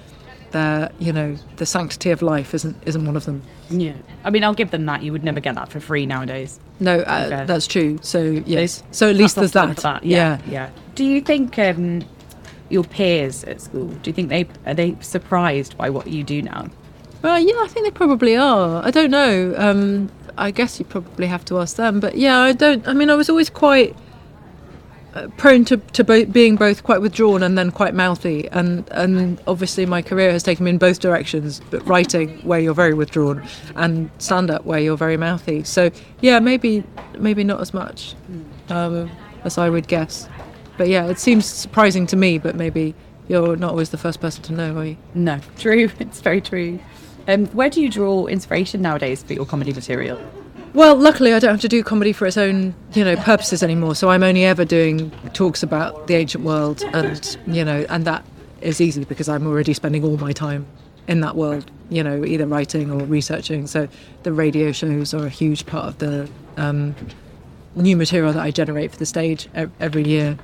the 0.53 0.89
you 0.99 1.11
know 1.11 1.35
the 1.57 1.65
sanctity 1.65 2.09
of 2.11 2.21
life 2.21 2.53
isn't 2.53 2.75
isn't 2.85 3.05
one 3.05 3.17
of 3.17 3.25
them. 3.25 3.41
Yeah, 3.69 3.93
I 4.23 4.29
mean, 4.29 4.43
I'll 4.43 4.53
give 4.53 4.71
them 4.71 4.85
that. 4.85 5.03
You 5.03 5.11
would 5.11 5.23
never 5.23 5.39
get 5.41 5.55
that 5.55 5.69
for 5.69 5.79
free 5.79 6.05
nowadays. 6.05 6.59
No, 6.79 6.99
uh, 7.01 7.23
Okay. 7.31 7.45
that's 7.45 7.67
true. 7.67 7.99
So 8.01 8.21
yes, 8.45 8.81
so 8.91 9.09
at 9.09 9.15
least 9.17 9.35
there's 9.35 9.51
that. 9.51 9.75
that. 9.77 10.03
Yeah. 10.05 10.39
Yeah, 10.47 10.51
yeah. 10.51 10.69
Do 10.95 11.03
you 11.03 11.21
think 11.21 11.59
um, 11.59 12.03
your 12.69 12.83
peers 12.83 13.43
at 13.43 13.61
school? 13.61 13.87
Do 13.87 14.09
you 14.09 14.13
think 14.13 14.29
they 14.29 14.47
are 14.65 14.73
they 14.73 14.95
surprised 15.01 15.77
by 15.77 15.89
what 15.89 16.07
you 16.07 16.23
do 16.23 16.41
now? 16.41 16.67
Well, 17.21 17.39
yeah, 17.39 17.53
I 17.59 17.67
think 17.67 17.85
they 17.85 17.91
probably 17.91 18.35
are. 18.35 18.83
I 18.85 18.91
don't 18.91 19.11
know. 19.11 19.53
Um, 19.57 20.09
I 20.37 20.51
guess 20.51 20.79
you 20.79 20.85
probably 20.85 21.27
have 21.27 21.45
to 21.45 21.59
ask 21.59 21.75
them. 21.77 21.99
But 21.99 22.17
yeah, 22.17 22.39
I 22.39 22.51
don't. 22.53 22.87
I 22.87 22.93
mean, 22.93 23.09
I 23.09 23.15
was 23.15 23.29
always 23.29 23.49
quite 23.49 23.95
prone 25.37 25.63
to, 25.65 25.77
to 25.77 26.03
bo- 26.03 26.25
being 26.25 26.55
both 26.55 26.83
quite 26.83 27.01
withdrawn 27.01 27.43
and 27.43 27.57
then 27.57 27.71
quite 27.71 27.93
mouthy. 27.93 28.47
And, 28.49 28.87
and 28.91 29.41
obviously, 29.47 29.85
my 29.85 30.01
career 30.01 30.31
has 30.31 30.43
taken 30.43 30.65
me 30.65 30.71
in 30.71 30.77
both 30.77 30.99
directions 30.99 31.61
but 31.69 31.85
writing, 31.87 32.39
where 32.39 32.59
you're 32.59 32.73
very 32.73 32.93
withdrawn, 32.93 33.45
and 33.75 34.09
stand 34.17 34.49
up, 34.49 34.65
where 34.65 34.79
you're 34.79 34.97
very 34.97 35.17
mouthy. 35.17 35.63
So 35.63 35.91
yeah, 36.21 36.39
maybe, 36.39 36.83
maybe 37.17 37.43
not 37.43 37.61
as 37.61 37.73
much 37.73 38.15
um, 38.69 39.09
as 39.43 39.57
I 39.57 39.69
would 39.69 39.87
guess. 39.87 40.27
But 40.77 40.87
yeah, 40.87 41.05
it 41.05 41.19
seems 41.19 41.45
surprising 41.45 42.07
to 42.07 42.15
me, 42.15 42.39
but 42.39 42.55
maybe 42.55 42.95
you're 43.27 43.55
not 43.55 43.71
always 43.71 43.91
the 43.91 43.97
first 43.97 44.19
person 44.19 44.43
to 44.43 44.53
know, 44.53 44.77
are 44.77 44.85
you? 44.85 44.97
No, 45.13 45.39
true. 45.57 45.89
It's 45.99 46.21
very 46.21 46.41
true. 46.41 46.79
Um, 47.27 47.45
where 47.47 47.69
do 47.69 47.81
you 47.81 47.89
draw 47.89 48.25
inspiration 48.25 48.81
nowadays 48.81 49.23
for 49.23 49.33
your 49.33 49.45
comedy 49.45 49.71
material? 49.73 50.19
Well, 50.73 50.95
luckily, 50.95 51.33
I 51.33 51.39
don't 51.39 51.51
have 51.51 51.61
to 51.61 51.67
do 51.67 51.83
comedy 51.83 52.13
for 52.13 52.25
its 52.25 52.35
own, 52.35 52.73
you 52.93 53.03
know, 53.03 53.15
purposes 53.15 53.61
anymore. 53.61 53.93
So 53.93 54.09
I'm 54.09 54.23
only 54.23 54.43
ever 54.43 54.65
doing 54.65 55.11
talks 55.33 55.61
about 55.61 56.07
the 56.07 56.15
ancient 56.15 56.43
world, 56.43 56.83
and 56.93 57.37
you 57.45 57.63
know, 57.63 57.85
and 57.89 58.05
that 58.05 58.25
is 58.59 58.81
easy 58.81 59.03
because 59.05 59.29
I'm 59.29 59.45
already 59.45 59.73
spending 59.73 60.03
all 60.03 60.17
my 60.17 60.31
time 60.31 60.65
in 61.07 61.21
that 61.21 61.35
world. 61.35 61.69
You 61.89 62.03
know, 62.03 62.25
either 62.25 62.47
writing 62.47 62.89
or 62.89 63.05
researching. 63.05 63.67
So 63.67 63.87
the 64.23 64.33
radio 64.33 64.71
shows 64.71 65.13
are 65.13 65.27
a 65.27 65.29
huge 65.29 65.67
part 65.67 65.85
of 65.85 65.99
the 65.99 66.27
um, 66.57 66.95
new 67.75 67.95
material 67.95 68.33
that 68.33 68.41
I 68.41 68.49
generate 68.49 68.91
for 68.91 68.97
the 68.97 69.05
stage 69.05 69.47
every 69.79 70.07
year. 70.07 70.39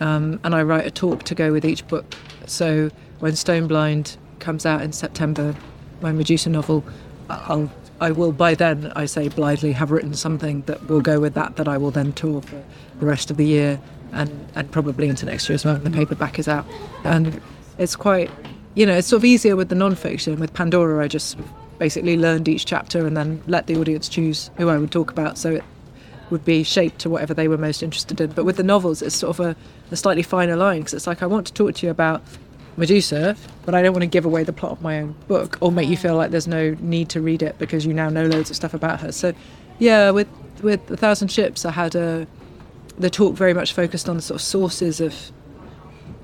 Um, 0.00 0.40
and 0.42 0.56
I 0.56 0.62
write 0.62 0.86
a 0.86 0.90
talk 0.90 1.22
to 1.24 1.34
go 1.36 1.52
with 1.52 1.64
each 1.64 1.86
book. 1.86 2.14
So 2.46 2.90
when 3.20 3.36
Stone 3.36 3.68
Blind 3.68 4.16
comes 4.40 4.66
out 4.66 4.82
in 4.82 4.92
September, 4.92 5.54
my 6.00 6.10
Medusa 6.10 6.50
novel, 6.50 6.84
I'll, 7.30 7.70
I 8.02 8.10
will 8.10 8.32
by 8.32 8.56
then, 8.56 8.92
I 8.96 9.06
say 9.06 9.28
blithely, 9.28 9.70
have 9.70 9.92
written 9.92 10.12
something 10.14 10.62
that 10.62 10.88
will 10.88 11.00
go 11.00 11.20
with 11.20 11.34
that 11.34 11.54
that 11.54 11.68
I 11.68 11.78
will 11.78 11.92
then 11.92 12.12
tour 12.12 12.42
for 12.42 12.60
the 12.98 13.06
rest 13.06 13.30
of 13.30 13.36
the 13.36 13.46
year 13.46 13.80
and, 14.10 14.48
and 14.56 14.68
probably 14.72 15.08
into 15.08 15.24
next 15.24 15.48
year 15.48 15.54
as 15.54 15.64
well 15.64 15.76
the 15.76 15.88
paperback 15.88 16.40
is 16.40 16.48
out. 16.48 16.66
And 17.04 17.40
it's 17.78 17.94
quite, 17.94 18.28
you 18.74 18.86
know, 18.86 18.94
it's 18.94 19.06
sort 19.06 19.20
of 19.20 19.24
easier 19.24 19.54
with 19.54 19.68
the 19.68 19.76
non-fiction. 19.76 20.40
With 20.40 20.52
Pandora, 20.52 21.04
I 21.04 21.06
just 21.06 21.38
basically 21.78 22.16
learned 22.16 22.48
each 22.48 22.66
chapter 22.66 23.06
and 23.06 23.16
then 23.16 23.40
let 23.46 23.68
the 23.68 23.76
audience 23.76 24.08
choose 24.08 24.50
who 24.56 24.68
I 24.68 24.78
would 24.78 24.90
talk 24.90 25.12
about. 25.12 25.38
So 25.38 25.52
it 25.52 25.64
would 26.30 26.44
be 26.44 26.64
shaped 26.64 26.98
to 27.02 27.08
whatever 27.08 27.34
they 27.34 27.46
were 27.46 27.56
most 27.56 27.84
interested 27.84 28.20
in. 28.20 28.32
But 28.32 28.44
with 28.44 28.56
the 28.56 28.64
novels, 28.64 29.00
it's 29.00 29.14
sort 29.14 29.38
of 29.38 29.46
a, 29.46 29.56
a 29.92 29.96
slightly 29.96 30.24
finer 30.24 30.56
line 30.56 30.80
because 30.80 30.94
it's 30.94 31.06
like 31.06 31.22
I 31.22 31.26
want 31.26 31.46
to 31.46 31.52
talk 31.52 31.76
to 31.76 31.86
you 31.86 31.92
about 31.92 32.20
Medusa, 32.76 33.36
but 33.64 33.74
I 33.74 33.82
don't 33.82 33.92
want 33.92 34.02
to 34.02 34.08
give 34.08 34.24
away 34.24 34.44
the 34.44 34.52
plot 34.52 34.72
of 34.72 34.82
my 34.82 35.00
own 35.00 35.14
book 35.28 35.58
or 35.60 35.70
make 35.70 35.88
you 35.88 35.96
feel 35.96 36.16
like 36.16 36.30
there's 36.30 36.46
no 36.46 36.74
need 36.80 37.08
to 37.10 37.20
read 37.20 37.42
it 37.42 37.58
because 37.58 37.84
you 37.84 37.92
now 37.92 38.08
know 38.08 38.26
loads 38.26 38.50
of 38.50 38.56
stuff 38.56 38.74
about 38.74 39.00
her. 39.00 39.12
So, 39.12 39.34
yeah, 39.78 40.10
with 40.10 40.28
with 40.62 40.90
a 40.90 40.96
thousand 40.96 41.28
ships, 41.28 41.64
I 41.64 41.72
had 41.72 41.94
a 41.94 42.26
the 42.98 43.10
talk 43.10 43.34
very 43.34 43.54
much 43.54 43.72
focused 43.72 44.08
on 44.08 44.16
the 44.16 44.22
sort 44.22 44.40
of 44.40 44.46
sources 44.46 45.00
of 45.00 45.32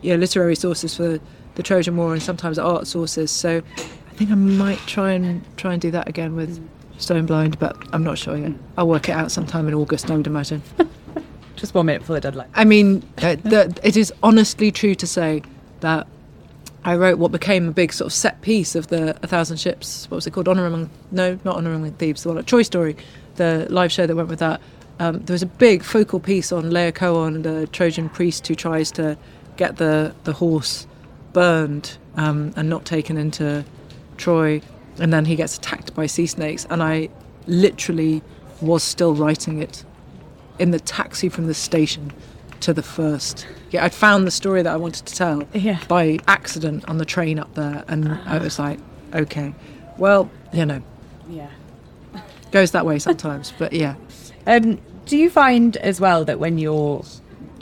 you 0.03 0.13
know, 0.13 0.17
literary 0.17 0.55
sources 0.55 0.97
for 0.97 1.19
the 1.55 1.63
Trojan 1.63 1.97
War 1.97 2.13
and 2.13 2.23
sometimes 2.23 2.59
art 2.59 2.87
sources. 2.87 3.31
So 3.31 3.63
I 3.77 4.15
think 4.15 4.31
I 4.31 4.35
might 4.35 4.79
try 4.81 5.13
and 5.13 5.45
try 5.57 5.73
and 5.73 5.83
do 5.83 5.91
that 5.91 6.09
again 6.09 6.37
with 6.37 6.67
Stone 6.99 7.27
Blind, 7.27 7.59
but 7.59 7.77
I'm 7.93 8.05
not 8.05 8.19
sure 8.19 8.37
yet. 8.37 8.53
I'll 8.77 8.89
work 8.89 9.09
it 9.09 9.13
out 9.13 9.31
sometime 9.33 9.69
in 9.69 9.75
August, 9.75 10.11
I 10.11 10.17
would 10.17 10.27
imagine. 10.27 10.63
Just 11.57 11.75
one 11.75 11.87
minute 11.87 12.05
for 12.05 12.13
the 12.13 12.21
deadline. 12.21 12.49
I 12.55 12.65
mean, 12.65 13.03
uh, 13.19 13.37
the, 13.37 13.77
it 13.83 13.97
is 13.97 14.13
honestly 14.23 14.71
true 14.71 14.95
to 14.95 15.07
say 15.07 15.43
that 15.81 16.07
I 16.89 16.97
wrote 16.97 17.19
what 17.19 17.33
became 17.33 17.69
a 17.69 17.73
big 17.73 17.93
sort 17.93 18.07
of 18.07 18.15
set 18.15 18.41
piece 18.41 18.75
of 18.75 18.87
the 18.87 19.15
A 19.23 19.27
Thousand 19.27 19.59
Ships. 19.59 20.11
What 20.11 20.15
was 20.15 20.27
it 20.27 20.31
called? 20.31 20.49
Honor 20.49 20.65
Among 20.65 20.89
No, 21.11 21.39
not 21.45 21.57
Honor 21.57 21.75
Among 21.75 21.93
Thieves. 21.93 22.23
The 22.23 22.31
one 22.31 22.39
at 22.39 22.47
Troy 22.47 22.63
Story, 22.63 22.97
the 23.35 23.67
live 23.69 23.93
show 23.93 24.07
that 24.07 24.17
went 24.17 24.31
with 24.31 24.39
that. 24.39 24.63
Um, 24.99 25.19
there 25.19 25.35
was 25.35 25.43
a 25.43 25.47
big 25.47 25.83
focal 25.83 26.19
piece 26.19 26.51
on 26.51 26.71
Laocoon, 26.71 27.43
the 27.43 27.67
Trojan 27.67 28.09
priest 28.09 28.47
who 28.47 28.55
tries 28.55 28.91
to 28.93 29.19
get 29.59 29.77
the 29.77 30.15
the 30.25 30.33
horse 30.33 30.87
burned 31.35 31.99
um, 32.17 32.55
and 32.57 32.71
not 32.71 32.87
taken 32.87 33.19
into 33.19 33.67
Troy, 34.17 34.63
and 34.99 35.13
then 35.13 35.27
he 35.27 35.37
gets 35.37 35.59
attacked 35.59 35.95
by 35.95 36.07
sea 36.07 36.27
snakes. 36.27 36.67
And 36.71 36.83
I 36.83 37.11
literally 37.47 38.23
was 38.63 38.83
still 38.83 39.15
writing 39.15 39.61
it 39.61 39.85
in 40.59 40.71
the 40.71 40.81
taxi 40.81 41.29
from 41.29 41.49
the 41.49 41.55
station 41.55 42.15
to 42.61 42.73
the 42.73 42.83
first. 42.83 43.47
Yeah, 43.71 43.85
I'd 43.85 43.95
found 43.95 44.27
the 44.27 44.31
story 44.31 44.63
that 44.63 44.73
I 44.73 44.77
wanted 44.77 45.07
to 45.07 45.15
tell 45.15 45.43
Yeah. 45.53 45.79
by 45.89 46.19
accident 46.27 46.89
on 46.89 46.99
the 46.99 47.05
train 47.05 47.39
up 47.39 47.55
there, 47.55 47.85
and 47.89 48.09
I 48.27 48.39
was 48.39 48.59
like, 48.59 48.79
okay, 49.15 49.55
well, 49.97 50.31
you 50.53 50.67
know, 50.67 50.83
Yeah. 51.29 51.49
goes 52.53 52.71
that 52.73 52.87
way 52.87 52.99
sometimes, 52.99 53.53
but 53.59 53.73
yeah. 53.73 53.95
Um, 54.47 54.79
do 55.07 55.17
you 55.17 55.31
find 55.31 55.77
as 55.79 56.01
well 56.01 56.25
that 56.25 56.39
when 56.39 56.59
you're 56.59 57.05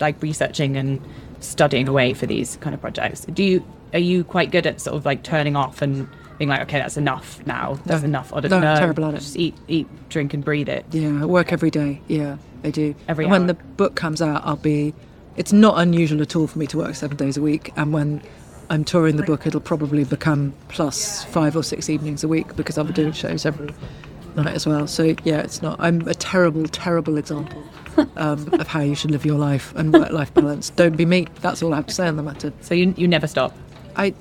like 0.00 0.20
researching 0.22 0.76
and 0.76 1.00
studying 1.40 1.88
away 1.88 2.12
for 2.14 2.26
these 2.26 2.56
kind 2.60 2.74
of 2.74 2.80
projects, 2.80 3.24
do 3.26 3.42
you 3.42 3.64
are 3.92 3.98
you 4.00 4.24
quite 4.24 4.50
good 4.50 4.66
at 4.66 4.80
sort 4.80 4.96
of 4.96 5.06
like 5.06 5.22
turning 5.22 5.54
off 5.56 5.80
and 5.80 6.08
being 6.38 6.48
like, 6.48 6.62
okay, 6.62 6.78
that's 6.78 6.96
enough 6.96 7.44
now. 7.46 7.78
That's 7.86 8.02
No. 8.02 8.08
enough. 8.08 8.32
Or 8.32 8.40
No, 8.42 8.56
I'm 8.58 8.78
terrible 8.78 9.04
at 9.06 9.14
it. 9.14 9.18
Just 9.20 9.36
eat, 9.36 9.54
eat, 9.68 9.86
drink, 10.08 10.34
and 10.34 10.44
breathe 10.44 10.68
it. 10.68 10.84
Yeah, 10.90 11.22
I 11.22 11.24
work 11.24 11.52
every 11.52 11.70
day. 11.70 12.00
Yeah, 12.08 12.36
I 12.64 12.70
do. 12.70 12.94
Every 13.08 13.24
and 13.24 13.32
when 13.32 13.46
the 13.46 13.54
book 13.54 13.94
comes 13.94 14.20
out, 14.22 14.42
I'll 14.44 14.56
be. 14.56 14.94
It's 15.36 15.52
not 15.52 15.78
unusual 15.78 16.22
at 16.22 16.34
all 16.34 16.46
for 16.46 16.58
me 16.58 16.66
to 16.68 16.78
work 16.78 16.94
seven 16.94 17.16
days 17.16 17.36
a 17.36 17.42
week, 17.42 17.72
and 17.76 17.92
when 17.92 18.22
I'm 18.70 18.84
touring 18.84 19.16
the 19.16 19.22
book, 19.22 19.46
it'll 19.46 19.60
probably 19.60 20.04
become 20.04 20.54
plus 20.68 21.24
five 21.24 21.56
or 21.56 21.62
six 21.62 21.88
evenings 21.90 22.24
a 22.24 22.28
week 22.28 22.56
because 22.56 22.78
I'll 22.78 22.84
be 22.84 22.92
doing 22.92 23.12
shows 23.12 23.44
every 23.46 23.68
night 24.34 24.54
as 24.54 24.66
well. 24.66 24.86
So 24.86 25.14
yeah, 25.24 25.38
it's 25.40 25.62
not. 25.62 25.76
I'm 25.78 26.06
a 26.08 26.14
terrible, 26.14 26.64
terrible 26.68 27.16
example 27.18 27.62
um, 28.16 28.48
of 28.54 28.66
how 28.66 28.80
you 28.80 28.94
should 28.94 29.10
live 29.10 29.24
your 29.26 29.38
life 29.38 29.74
and 29.76 29.92
work-life 29.92 30.32
balance. 30.34 30.70
Don't 30.70 30.96
be 30.96 31.04
me. 31.06 31.26
That's 31.42 31.62
all 31.62 31.72
I 31.72 31.76
have 31.76 31.86
to 31.86 31.94
say 31.94 32.08
on 32.08 32.16
the 32.16 32.22
matter. 32.22 32.52
So 32.62 32.74
you 32.74 32.94
you 32.96 33.06
never 33.08 33.26
stop. 33.26 33.54
I. 33.96 34.14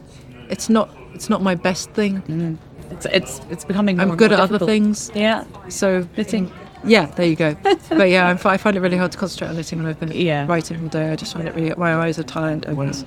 It's 0.49 0.69
not. 0.69 0.89
It's 1.13 1.29
not 1.29 1.41
my 1.41 1.55
best 1.55 1.91
thing. 1.91 2.59
It's 2.91 3.05
it's 3.07 3.41
it's 3.49 3.65
becoming. 3.65 3.97
More 3.97 4.05
I'm 4.07 4.15
good 4.17 4.31
more 4.31 4.39
at 4.41 4.51
other 4.51 4.59
things. 4.65 5.11
Yeah. 5.15 5.43
So 5.69 6.07
Knitting. 6.17 6.51
Yeah, 6.83 7.07
there 7.07 7.25
you 7.25 7.35
go. 7.35 7.55
but 7.89 8.09
yeah, 8.09 8.27
I'm, 8.27 8.37
I 8.45 8.57
find 8.57 8.77
it 8.77 8.79
really 8.79 8.97
hard 8.97 9.11
to 9.13 9.17
concentrate 9.17 9.47
on 9.47 9.55
knitting 9.55 9.79
when 9.79 9.87
I've 9.87 9.99
been 9.99 10.11
Yeah. 10.11 10.45
writing 10.45 10.79
all 10.83 10.87
day. 10.89 11.11
I 11.11 11.15
just 11.15 11.33
find 11.33 11.47
it 11.47 11.55
really 11.55 11.73
my 11.77 11.95
eyes 11.95 12.19
are 12.19 12.23
tired. 12.23 12.65
and- 12.65 13.05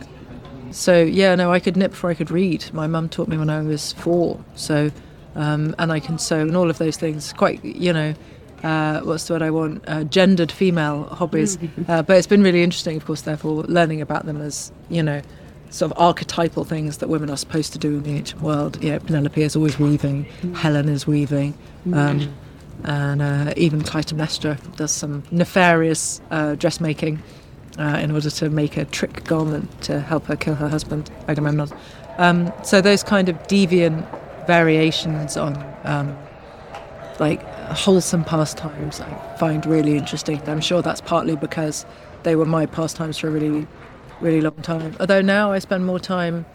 So 0.72 1.00
yeah, 1.02 1.36
no, 1.36 1.52
I 1.52 1.60
could 1.60 1.76
knit 1.76 1.92
before 1.92 2.10
I 2.10 2.14
could 2.14 2.30
read. 2.32 2.72
My 2.72 2.88
mum 2.88 3.08
taught 3.08 3.28
me 3.28 3.38
when 3.38 3.50
I 3.50 3.60
was 3.62 3.92
four. 3.92 4.40
So, 4.56 4.90
um, 5.36 5.76
and 5.78 5.92
I 5.92 6.00
can 6.00 6.18
sew 6.18 6.40
and 6.40 6.56
all 6.56 6.68
of 6.70 6.78
those 6.78 6.96
things. 6.96 7.32
Quite, 7.32 7.64
you 7.64 7.92
know, 7.92 8.14
uh, 8.64 9.00
what's 9.02 9.28
the 9.28 9.34
word 9.34 9.42
I 9.42 9.50
want? 9.50 9.84
Uh, 9.86 10.02
gendered 10.02 10.50
female 10.50 11.04
hobbies. 11.04 11.56
Uh, 11.86 12.02
but 12.02 12.16
it's 12.16 12.26
been 12.26 12.42
really 12.42 12.64
interesting, 12.64 12.96
of 12.96 13.04
course, 13.06 13.20
therefore, 13.22 13.62
learning 13.64 14.00
about 14.00 14.26
them 14.26 14.40
as, 14.40 14.72
you 14.88 15.04
know, 15.04 15.22
sort 15.70 15.92
of 15.92 15.98
archetypal 15.98 16.64
things 16.64 16.98
that 16.98 17.08
women 17.08 17.30
are 17.30 17.36
supposed 17.36 17.72
to 17.72 17.78
do 17.78 17.96
in 17.96 18.02
the 18.02 18.10
ancient 18.10 18.42
world. 18.42 18.82
Yeah, 18.82 18.98
Penelope 18.98 19.42
is 19.42 19.56
always 19.56 19.78
weaving, 19.78 20.24
Helen 20.54 20.88
is 20.88 21.06
weaving, 21.06 21.54
um, 21.92 22.34
and 22.84 23.22
uh, 23.22 23.52
even 23.56 23.82
Clytemnestra 23.82 24.76
does 24.76 24.92
some 24.92 25.22
nefarious 25.30 26.20
uh, 26.30 26.54
dressmaking 26.54 27.22
uh, 27.78 27.98
in 28.02 28.10
order 28.10 28.30
to 28.30 28.50
make 28.50 28.76
a 28.76 28.84
trick 28.84 29.24
garment 29.24 29.82
to 29.82 30.00
help 30.00 30.26
her 30.26 30.36
kill 30.36 30.54
her 30.54 30.68
husband, 30.68 31.10
Agamemnon. 31.28 31.70
Um, 32.18 32.52
so 32.64 32.80
those 32.80 33.02
kind 33.02 33.28
of 33.28 33.36
deviant 33.44 34.06
variations 34.46 35.36
on 35.36 35.56
um, 35.84 36.16
like 37.20 37.42
wholesome 37.68 38.24
pastimes 38.24 39.00
I 39.00 39.36
find 39.38 39.64
really 39.66 39.96
interesting. 39.96 40.40
I'm 40.48 40.60
sure 40.60 40.82
that's 40.82 41.00
partly 41.00 41.36
because 41.36 41.84
they 42.22 42.36
were 42.36 42.46
my 42.46 42.66
pastimes 42.66 43.18
for 43.18 43.28
a 43.28 43.30
really, 43.30 43.66
really 44.20 44.40
long 44.40 44.56
time. 44.62 44.96
Although 45.00 45.20
now 45.22 45.52
I 45.52 45.58
spend 45.58 45.86
more 45.86 45.98
time, 46.00 46.46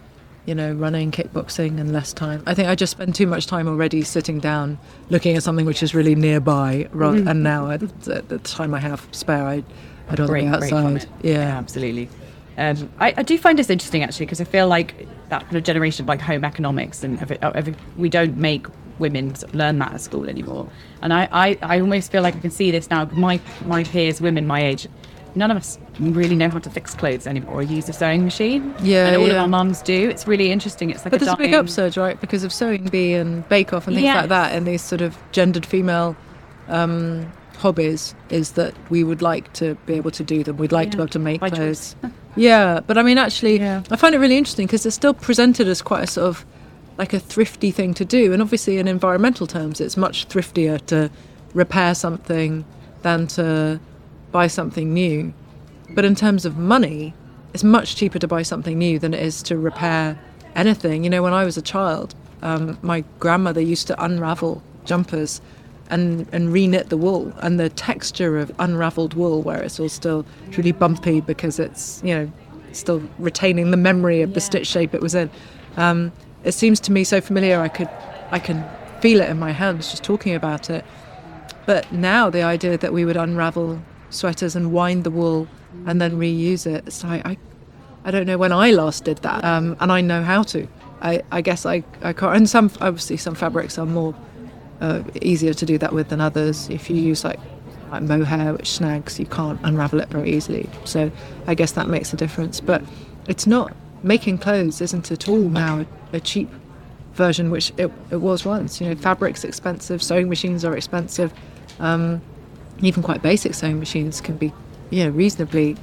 you 0.45 0.55
know, 0.55 0.73
running, 0.73 1.11
kickboxing, 1.11 1.79
and 1.79 1.93
less 1.93 2.13
time. 2.13 2.43
I 2.45 2.53
think 2.53 2.67
I 2.67 2.75
just 2.75 2.91
spend 2.91 3.15
too 3.15 3.27
much 3.27 3.47
time 3.47 3.67
already 3.67 4.01
sitting 4.03 4.39
down, 4.39 4.77
looking 5.09 5.35
at 5.37 5.43
something 5.43 5.65
which 5.65 5.81
is 5.81 5.95
really 5.95 6.15
nearby. 6.15 6.87
Rather, 6.91 7.19
Mm. 7.19 7.29
And 7.29 7.43
now, 7.43 7.69
at, 7.71 8.07
at 8.07 8.29
the 8.29 8.39
time 8.39 8.73
I 8.73 8.79
have 8.79 9.07
spare, 9.11 9.45
I, 9.45 9.63
I'd 10.09 10.19
rather 10.19 10.27
break, 10.27 10.45
be 10.45 10.49
outside. 10.49 10.97
it. 10.97 11.07
Yeah. 11.21 11.57
absolutely. 11.57 12.09
Um, 12.57 12.89
I, 12.99 13.13
I 13.17 13.23
do 13.23 13.37
find 13.37 13.57
this 13.57 13.69
interesting 13.69 14.03
actually 14.03 14.27
because 14.27 14.39
I 14.41 14.43
feel 14.43 14.67
like 14.67 15.07
that 15.29 15.43
kind 15.43 15.55
of 15.55 15.63
generation 15.63 16.03
of 16.03 16.09
like 16.09 16.21
home 16.21 16.43
economics 16.45 17.03
and 17.03 17.19
every, 17.19 17.41
every, 17.41 17.73
we 17.97 18.09
don't 18.09 18.37
make 18.37 18.67
women 18.99 19.33
learn 19.53 19.79
that 19.79 19.93
at 19.93 20.01
school 20.01 20.29
anymore. 20.29 20.69
And 21.01 21.13
I, 21.13 21.27
I, 21.31 21.57
I 21.63 21.79
almost 21.79 22.11
feel 22.11 22.21
like 22.21 22.35
I 22.35 22.39
can 22.39 22.51
see 22.51 22.69
this 22.69 22.91
now. 22.91 23.05
My 23.05 23.39
my 23.65 23.83
peers, 23.83 24.21
women 24.21 24.45
my 24.45 24.63
age, 24.63 24.87
none 25.35 25.51
of 25.51 25.57
us 25.57 25.77
really 25.99 26.35
know 26.35 26.49
how 26.49 26.59
to 26.59 26.69
fix 26.69 26.93
clothes 26.93 27.25
anymore 27.27 27.55
or 27.55 27.63
use 27.63 27.89
a 27.89 27.93
sewing 27.93 28.23
machine. 28.23 28.73
Yeah, 28.81 29.07
and 29.07 29.15
all 29.17 29.29
of 29.31 29.37
our 29.37 29.47
mums 29.47 29.81
do. 29.81 30.09
It's 30.09 30.27
really 30.27 30.51
interesting. 30.51 30.89
It's 30.89 31.03
like 31.05 31.11
But 31.11 31.21
a 31.21 31.25
there's 31.25 31.33
a 31.33 31.37
big 31.37 31.53
upsurge, 31.53 31.97
right? 31.97 32.19
Because 32.19 32.43
of 32.43 32.53
Sewing 32.53 32.85
Bee 32.85 33.13
and 33.13 33.47
Bake 33.49 33.73
Off 33.73 33.87
and 33.87 33.95
things 33.95 34.03
Yes. 34.05 34.15
like 34.17 34.29
that, 34.29 34.53
and 34.55 34.65
these 34.67 34.81
sort 34.81 35.01
of 35.01 35.17
gendered 35.31 35.65
female 35.65 36.15
um, 36.67 37.31
hobbies, 37.57 38.13
is 38.29 38.51
that 38.53 38.73
we 38.89 39.03
would 39.03 39.21
like 39.21 39.51
to 39.53 39.75
be 39.85 39.93
able 39.93 40.11
to 40.11 40.23
do 40.23 40.43
them. 40.43 40.57
We'd 40.57 40.71
like 40.71 40.91
to 40.91 40.97
be 40.97 41.03
able 41.03 41.09
to 41.11 41.19
make 41.19 41.41
By 41.41 41.49
clothes. 41.49 41.95
yeah, 42.35 42.79
but 42.85 42.97
I 42.97 43.03
mean, 43.03 43.17
actually, 43.17 43.59
Yeah. 43.59 43.83
I 43.91 43.95
find 43.95 44.13
it 44.15 44.19
really 44.19 44.37
interesting 44.37 44.65
because 44.67 44.85
it's 44.85 44.95
still 44.95 45.13
presented 45.13 45.67
as 45.67 45.81
quite 45.81 46.03
a 46.03 46.07
sort 46.07 46.27
of 46.27 46.45
like 46.97 47.11
a 47.13 47.19
thrifty 47.19 47.71
thing 47.71 47.93
to 47.95 48.05
do. 48.05 48.33
And 48.33 48.41
obviously, 48.41 48.77
in 48.77 48.87
environmental 48.87 49.47
terms, 49.47 49.81
it's 49.81 49.97
much 49.97 50.27
thriftier 50.29 50.83
to 50.87 51.09
repair 51.53 51.95
something 51.95 52.65
than 53.01 53.27
to 53.27 53.79
buy 54.33 54.47
something 54.47 54.93
new. 54.93 55.33
But 55.91 56.03
in 56.03 56.15
terms 56.15 56.45
of 56.45 56.57
money, 56.57 57.13
it's 57.53 57.63
much 57.63 57.95
cheaper 57.95 58.19
to 58.19 58.27
buy 58.27 58.41
something 58.41 58.77
new 58.77 58.99
than 58.99 59.13
it 59.13 59.21
is 59.21 59.41
to 59.43 59.57
repair 59.57 60.19
anything. 60.55 61.05
You 61.05 61.09
know, 61.09 61.23
when 61.23 61.33
I 61.33 61.45
was 61.45 61.55
a 61.55 61.61
child, 61.61 62.15
um, 62.41 62.77
my 62.81 63.05
grandmother 63.19 63.61
used 63.61 63.87
to 63.87 64.03
unravel 64.03 64.61
jumpers 64.83 65.39
and, 65.89 66.27
and 66.33 66.51
re-knit 66.51 66.89
the 66.89 66.97
wool. 66.97 67.31
And 67.37 67.59
the 67.59 67.69
texture 67.69 68.39
of 68.39 68.51
unraveled 68.59 69.13
wool, 69.13 69.41
where 69.43 69.61
it's 69.61 69.79
all 69.79 69.87
still 69.87 70.25
it's 70.47 70.57
really 70.57 70.73
bumpy 70.73 71.21
because 71.21 71.59
it's, 71.59 72.01
you 72.03 72.13
know, 72.15 72.31
still 72.73 73.03
retaining 73.19 73.71
the 73.71 73.77
memory 73.77 74.21
of 74.21 74.33
the 74.33 74.41
stitch 74.41 74.67
shape 74.67 74.93
it 74.93 75.01
was 75.01 75.15
in. 75.15 75.29
Um, 75.77 76.11
it 76.43 76.53
seems 76.53 76.79
to 76.81 76.91
me 76.91 77.03
so 77.03 77.21
familiar. 77.21 77.61
I 77.61 77.69
could, 77.69 77.89
I 78.31 78.39
can 78.39 78.65
feel 78.99 79.21
it 79.21 79.29
in 79.29 79.37
my 79.37 79.51
hands 79.51 79.91
just 79.91 80.03
talking 80.03 80.33
about 80.33 80.69
it. 80.69 80.83
But 81.65 81.91
now 81.91 82.29
the 82.29 82.41
idea 82.41 82.77
that 82.77 82.91
we 82.91 83.05
would 83.05 83.15
unravel 83.15 83.79
sweaters 84.13 84.55
and 84.55 84.71
wind 84.71 85.03
the 85.03 85.11
wool 85.11 85.47
and 85.85 86.01
then 86.01 86.17
reuse 86.17 86.65
it, 86.65 86.83
it's 86.87 87.03
like 87.03 87.25
I, 87.25 87.37
I 88.05 88.11
don't 88.11 88.25
know 88.25 88.37
when 88.37 88.51
I 88.51 88.71
last 88.71 89.05
did 89.05 89.17
that, 89.19 89.43
um, 89.43 89.75
and 89.79 89.91
I 89.91 90.01
know 90.01 90.23
how 90.23 90.43
to. 90.43 90.67
I, 91.01 91.21
I 91.31 91.41
guess 91.41 91.65
I, 91.65 91.83
I 92.01 92.13
can't. 92.13 92.35
And 92.37 92.49
some 92.49 92.71
obviously 92.79 93.17
some 93.17 93.35
fabrics 93.35 93.77
are 93.77 93.85
more 93.85 94.15
uh, 94.81 95.03
easier 95.21 95.53
to 95.53 95.65
do 95.65 95.77
that 95.77 95.93
with 95.93 96.09
than 96.09 96.21
others. 96.21 96.69
If 96.69 96.89
you 96.89 96.95
use 96.95 97.23
like 97.23 97.39
like 97.91 98.03
mohair, 98.03 98.53
which 98.53 98.71
snags, 98.71 99.19
you 99.19 99.25
can't 99.25 99.59
unravel 99.63 99.99
it 99.99 100.09
very 100.09 100.31
easily. 100.31 100.69
So 100.85 101.11
I 101.45 101.55
guess 101.55 101.73
that 101.73 101.87
makes 101.87 102.11
a 102.13 102.17
difference. 102.17 102.59
But 102.59 102.83
it's 103.27 103.45
not 103.45 103.75
making 104.01 104.39
clothes 104.39 104.81
isn't 104.81 105.11
at 105.11 105.29
all 105.29 105.37
now 105.37 105.79
a, 105.79 106.17
a 106.17 106.19
cheap 106.19 106.49
version, 107.13 107.51
which 107.51 107.71
it, 107.77 107.91
it 108.11 108.17
was 108.17 108.45
once. 108.45 108.81
You 108.81 108.89
know, 108.89 108.95
fabric's 108.95 109.43
expensive, 109.43 110.01
sewing 110.01 110.29
machines 110.29 110.65
are 110.65 110.75
expensive. 110.75 111.33
Um, 111.79 112.21
even 112.81 113.03
quite 113.03 113.21
basic 113.21 113.53
sewing 113.53 113.79
machines 113.79 114.21
can 114.21 114.37
be, 114.37 114.51
you 114.89 115.03
know, 115.03 115.09
reasonably 115.11 115.77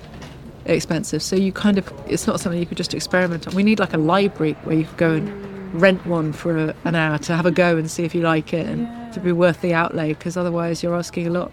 expensive. 0.67 1.23
So 1.23 1.37
you 1.37 1.53
kind 1.53 1.79
of, 1.79 1.93
it's 2.07 2.27
not 2.27 2.41
something 2.41 2.59
you 2.61 2.67
could 2.67 2.77
just 2.77 2.95
experiment 2.95 3.47
on. 3.49 3.55
We 3.55 3.63
need 3.63 3.79
like 3.79 3.95
a 3.95 3.99
library 3.99 4.53
where 4.65 4.77
you 4.77 4.85
could 4.85 4.97
go 4.97 5.13
and 5.15 5.75
rent 5.81 6.05
one 6.07 6.33
for 6.33 6.57
a, 6.57 6.75
an 6.85 6.95
hour 6.95 7.17
to 7.19 7.35
have 7.37 7.47
a 7.47 7.51
go 7.51 7.77
and 7.77 7.91
see 7.91 8.05
if 8.05 8.15
you 8.15 8.23
like 8.23 8.53
it 8.53 8.67
and 8.67 9.13
to 9.15 9.21
be 9.21 9.33
worth 9.33 9.61
the 9.61 9.73
outlay. 9.73 10.09
Because 10.09 10.37
otherwise, 10.37 10.83
you're 10.83 10.97
asking 10.97 11.27
a 11.27 11.31
lot 11.31 11.53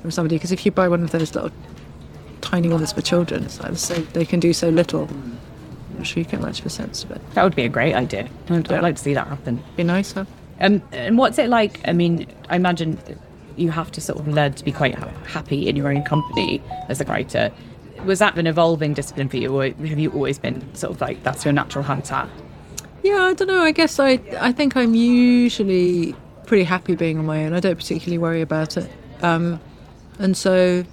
from 0.00 0.10
somebody. 0.10 0.36
Because 0.36 0.52
if 0.52 0.64
you 0.66 0.72
buy 0.72 0.88
one 0.88 1.02
of 1.02 1.10
those 1.10 1.34
little 1.34 1.50
tiny 2.40 2.68
ones 2.68 2.92
for 2.92 3.02
children, 3.02 3.44
it's 3.44 3.60
like 3.60 3.76
so 3.76 3.94
they 3.94 4.24
can 4.24 4.40
do 4.40 4.52
so 4.52 4.68
little. 4.70 5.02
I'm 5.08 5.38
not 5.98 6.06
sure 6.06 6.22
you 6.22 6.28
get 6.28 6.40
much 6.40 6.60
of 6.60 6.66
a 6.66 6.70
sense 6.70 7.04
of 7.04 7.10
it. 7.12 7.20
That 7.34 7.44
would 7.44 7.54
be 7.54 7.64
a 7.64 7.68
great 7.68 7.94
idea. 7.94 8.28
I'd, 8.48 8.68
Yeah. 8.70 8.78
I'd 8.78 8.82
like 8.82 8.96
to 8.96 9.02
see 9.02 9.14
that 9.14 9.26
happen. 9.28 9.62
Be 9.76 9.84
nice, 9.84 10.12
huh? 10.12 10.24
Um, 10.60 10.82
and 10.92 11.16
what's 11.16 11.38
it 11.38 11.48
like? 11.48 11.80
I 11.86 11.92
mean, 11.92 12.26
I 12.48 12.56
imagine 12.56 12.98
you 13.60 13.70
have 13.70 13.92
to 13.92 14.00
sort 14.00 14.18
of 14.18 14.26
learn 14.28 14.54
to 14.54 14.64
be 14.64 14.72
quite 14.72 14.94
ha- 14.94 15.08
happy 15.26 15.68
in 15.68 15.76
your 15.76 15.88
own 15.88 16.02
company 16.02 16.62
as 16.88 17.00
a 17.00 17.04
writer. 17.04 17.52
Was 18.04 18.18
that 18.20 18.38
an 18.38 18.46
evolving 18.46 18.94
discipline 18.94 19.28
for 19.28 19.36
you, 19.36 19.54
or 19.54 19.64
have 19.64 19.98
you 19.98 20.10
always 20.12 20.38
been 20.38 20.74
sort 20.74 20.92
of 20.92 21.00
like 21.00 21.22
that's 21.22 21.44
your 21.44 21.52
natural 21.52 21.84
habitat? 21.84 22.28
Yeah, 23.02 23.22
I 23.24 23.34
don't 23.34 23.48
know. 23.48 23.62
I 23.62 23.72
guess 23.72 23.98
I 23.98 24.20
I 24.40 24.52
think 24.52 24.76
I'm 24.76 24.94
usually 24.94 26.14
pretty 26.46 26.64
happy 26.64 26.94
being 26.94 27.18
on 27.18 27.26
my 27.26 27.44
own. 27.44 27.52
I 27.52 27.60
don't 27.60 27.76
particularly 27.76 28.18
worry 28.18 28.40
about 28.40 28.76
it. 28.76 28.90
Um, 29.22 29.60
and 30.18 30.36
so, 30.36 30.84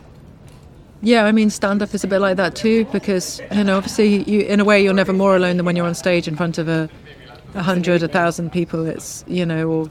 yeah, 1.01 1.25
I 1.25 1.31
mean, 1.31 1.49
stand 1.49 1.81
up 1.81 1.93
is 1.93 2.03
a 2.03 2.07
bit 2.07 2.19
like 2.19 2.37
that 2.37 2.55
too, 2.55 2.85
because 2.85 3.41
you 3.51 3.63
know, 3.63 3.77
obviously, 3.77 4.23
you 4.23 4.41
in 4.41 4.59
a 4.59 4.65
way 4.65 4.83
you're 4.83 4.93
never 4.93 5.13
more 5.13 5.35
alone 5.35 5.57
than 5.57 5.65
when 5.65 5.75
you're 5.75 5.87
on 5.87 5.95
stage 5.95 6.27
in 6.27 6.35
front 6.35 6.57
of 6.57 6.67
a, 6.67 6.89
a 7.55 7.63
hundred, 7.63 8.03
a 8.03 8.07
thousand 8.07 8.51
people. 8.51 8.85
It's 8.85 9.23
you 9.27 9.45
know, 9.45 9.69
or 9.69 9.89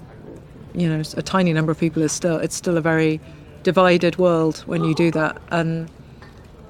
you 0.76 0.88
know, 0.88 1.02
a 1.16 1.22
tiny 1.22 1.52
number 1.52 1.72
of 1.72 1.80
people 1.80 2.02
is 2.02 2.12
still 2.12 2.36
it's 2.36 2.54
still 2.54 2.76
a 2.76 2.80
very 2.80 3.20
divided 3.62 4.18
world 4.18 4.58
when 4.66 4.84
you 4.84 4.94
do 4.94 5.10
that, 5.10 5.40
and 5.50 5.90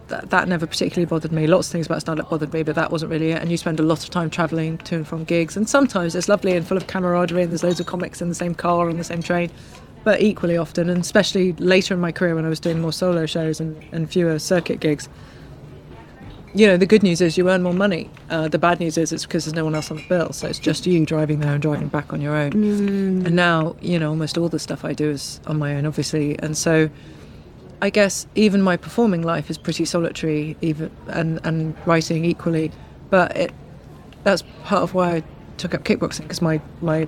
that, 0.08 0.30
that 0.30 0.48
never 0.48 0.66
particularly 0.66 1.04
bothered 1.04 1.32
me. 1.32 1.46
Lots 1.46 1.68
of 1.68 1.72
things 1.72 1.86
about 1.86 2.00
stand 2.00 2.20
up 2.20 2.30
bothered 2.30 2.52
me, 2.52 2.62
but 2.62 2.76
that 2.76 2.90
wasn't 2.92 3.10
really 3.10 3.32
it. 3.32 3.42
And 3.42 3.50
you 3.50 3.56
spend 3.56 3.80
a 3.80 3.82
lot 3.82 4.04
of 4.04 4.10
time 4.10 4.30
travelling 4.30 4.78
to 4.78 4.96
and 4.96 5.06
from 5.06 5.24
gigs, 5.24 5.56
and 5.56 5.68
sometimes 5.68 6.14
it's 6.14 6.28
lovely 6.28 6.56
and 6.56 6.66
full 6.66 6.76
of 6.76 6.86
camaraderie, 6.86 7.42
and 7.42 7.50
there's 7.50 7.64
loads 7.64 7.80
of 7.80 7.86
comics 7.86 8.22
in 8.22 8.28
the 8.28 8.34
same 8.34 8.54
car 8.54 8.88
on 8.88 8.96
the 8.96 9.04
same 9.04 9.22
train. 9.22 9.50
But 10.04 10.22
equally 10.22 10.56
often, 10.56 10.88
and 10.88 11.00
especially 11.00 11.52
later 11.54 11.92
in 11.92 12.00
my 12.00 12.12
career 12.12 12.36
when 12.36 12.44
I 12.44 12.48
was 12.48 12.60
doing 12.60 12.80
more 12.80 12.92
solo 12.92 13.26
shows 13.26 13.58
and, 13.58 13.82
and 13.90 14.08
fewer 14.08 14.38
circuit 14.38 14.78
gigs, 14.78 15.08
you 16.56 16.66
know, 16.66 16.78
the 16.78 16.86
good 16.86 17.02
news 17.02 17.20
is 17.20 17.36
you 17.36 17.50
earn 17.50 17.62
more 17.62 17.74
money. 17.74 18.08
Uh, 18.30 18.48
the 18.48 18.58
bad 18.58 18.80
news 18.80 18.96
is 18.96 19.12
it's 19.12 19.26
because 19.26 19.44
there's 19.44 19.54
no 19.54 19.64
one 19.64 19.74
else 19.74 19.90
on 19.90 19.98
the 19.98 20.08
bill, 20.08 20.32
so 20.32 20.48
it's 20.48 20.58
just 20.58 20.86
you 20.86 21.04
driving 21.04 21.40
there 21.40 21.52
and 21.52 21.60
driving 21.60 21.88
back 21.88 22.14
on 22.14 22.22
your 22.22 22.34
own. 22.34 22.52
And 23.26 23.36
now, 23.36 23.76
you 23.82 23.98
know, 23.98 24.08
almost 24.08 24.38
all 24.38 24.48
the 24.48 24.58
stuff 24.58 24.82
I 24.82 24.94
do 24.94 25.10
is 25.10 25.38
on 25.46 25.58
my 25.58 25.76
own, 25.76 25.86
obviously, 25.86 26.38
and 26.40 26.56
so. 26.56 26.90
I 27.82 27.90
guess 27.90 28.26
even 28.34 28.62
my 28.62 28.78
performing 28.78 29.20
life 29.20 29.50
is 29.50 29.58
pretty 29.58 29.84
solitary, 29.84 30.56
even 30.62 30.90
and, 31.08 31.40
and 31.44 31.76
writing 31.86 32.24
equally. 32.24 32.72
But 33.10 33.36
it 33.36 33.52
that's 34.24 34.42
part 34.64 34.82
of 34.82 34.94
why 34.94 35.16
I 35.16 35.22
took 35.58 35.74
up 35.74 35.84
kickboxing 35.84 36.22
because 36.22 36.40
my 36.40 36.58
my 36.80 37.06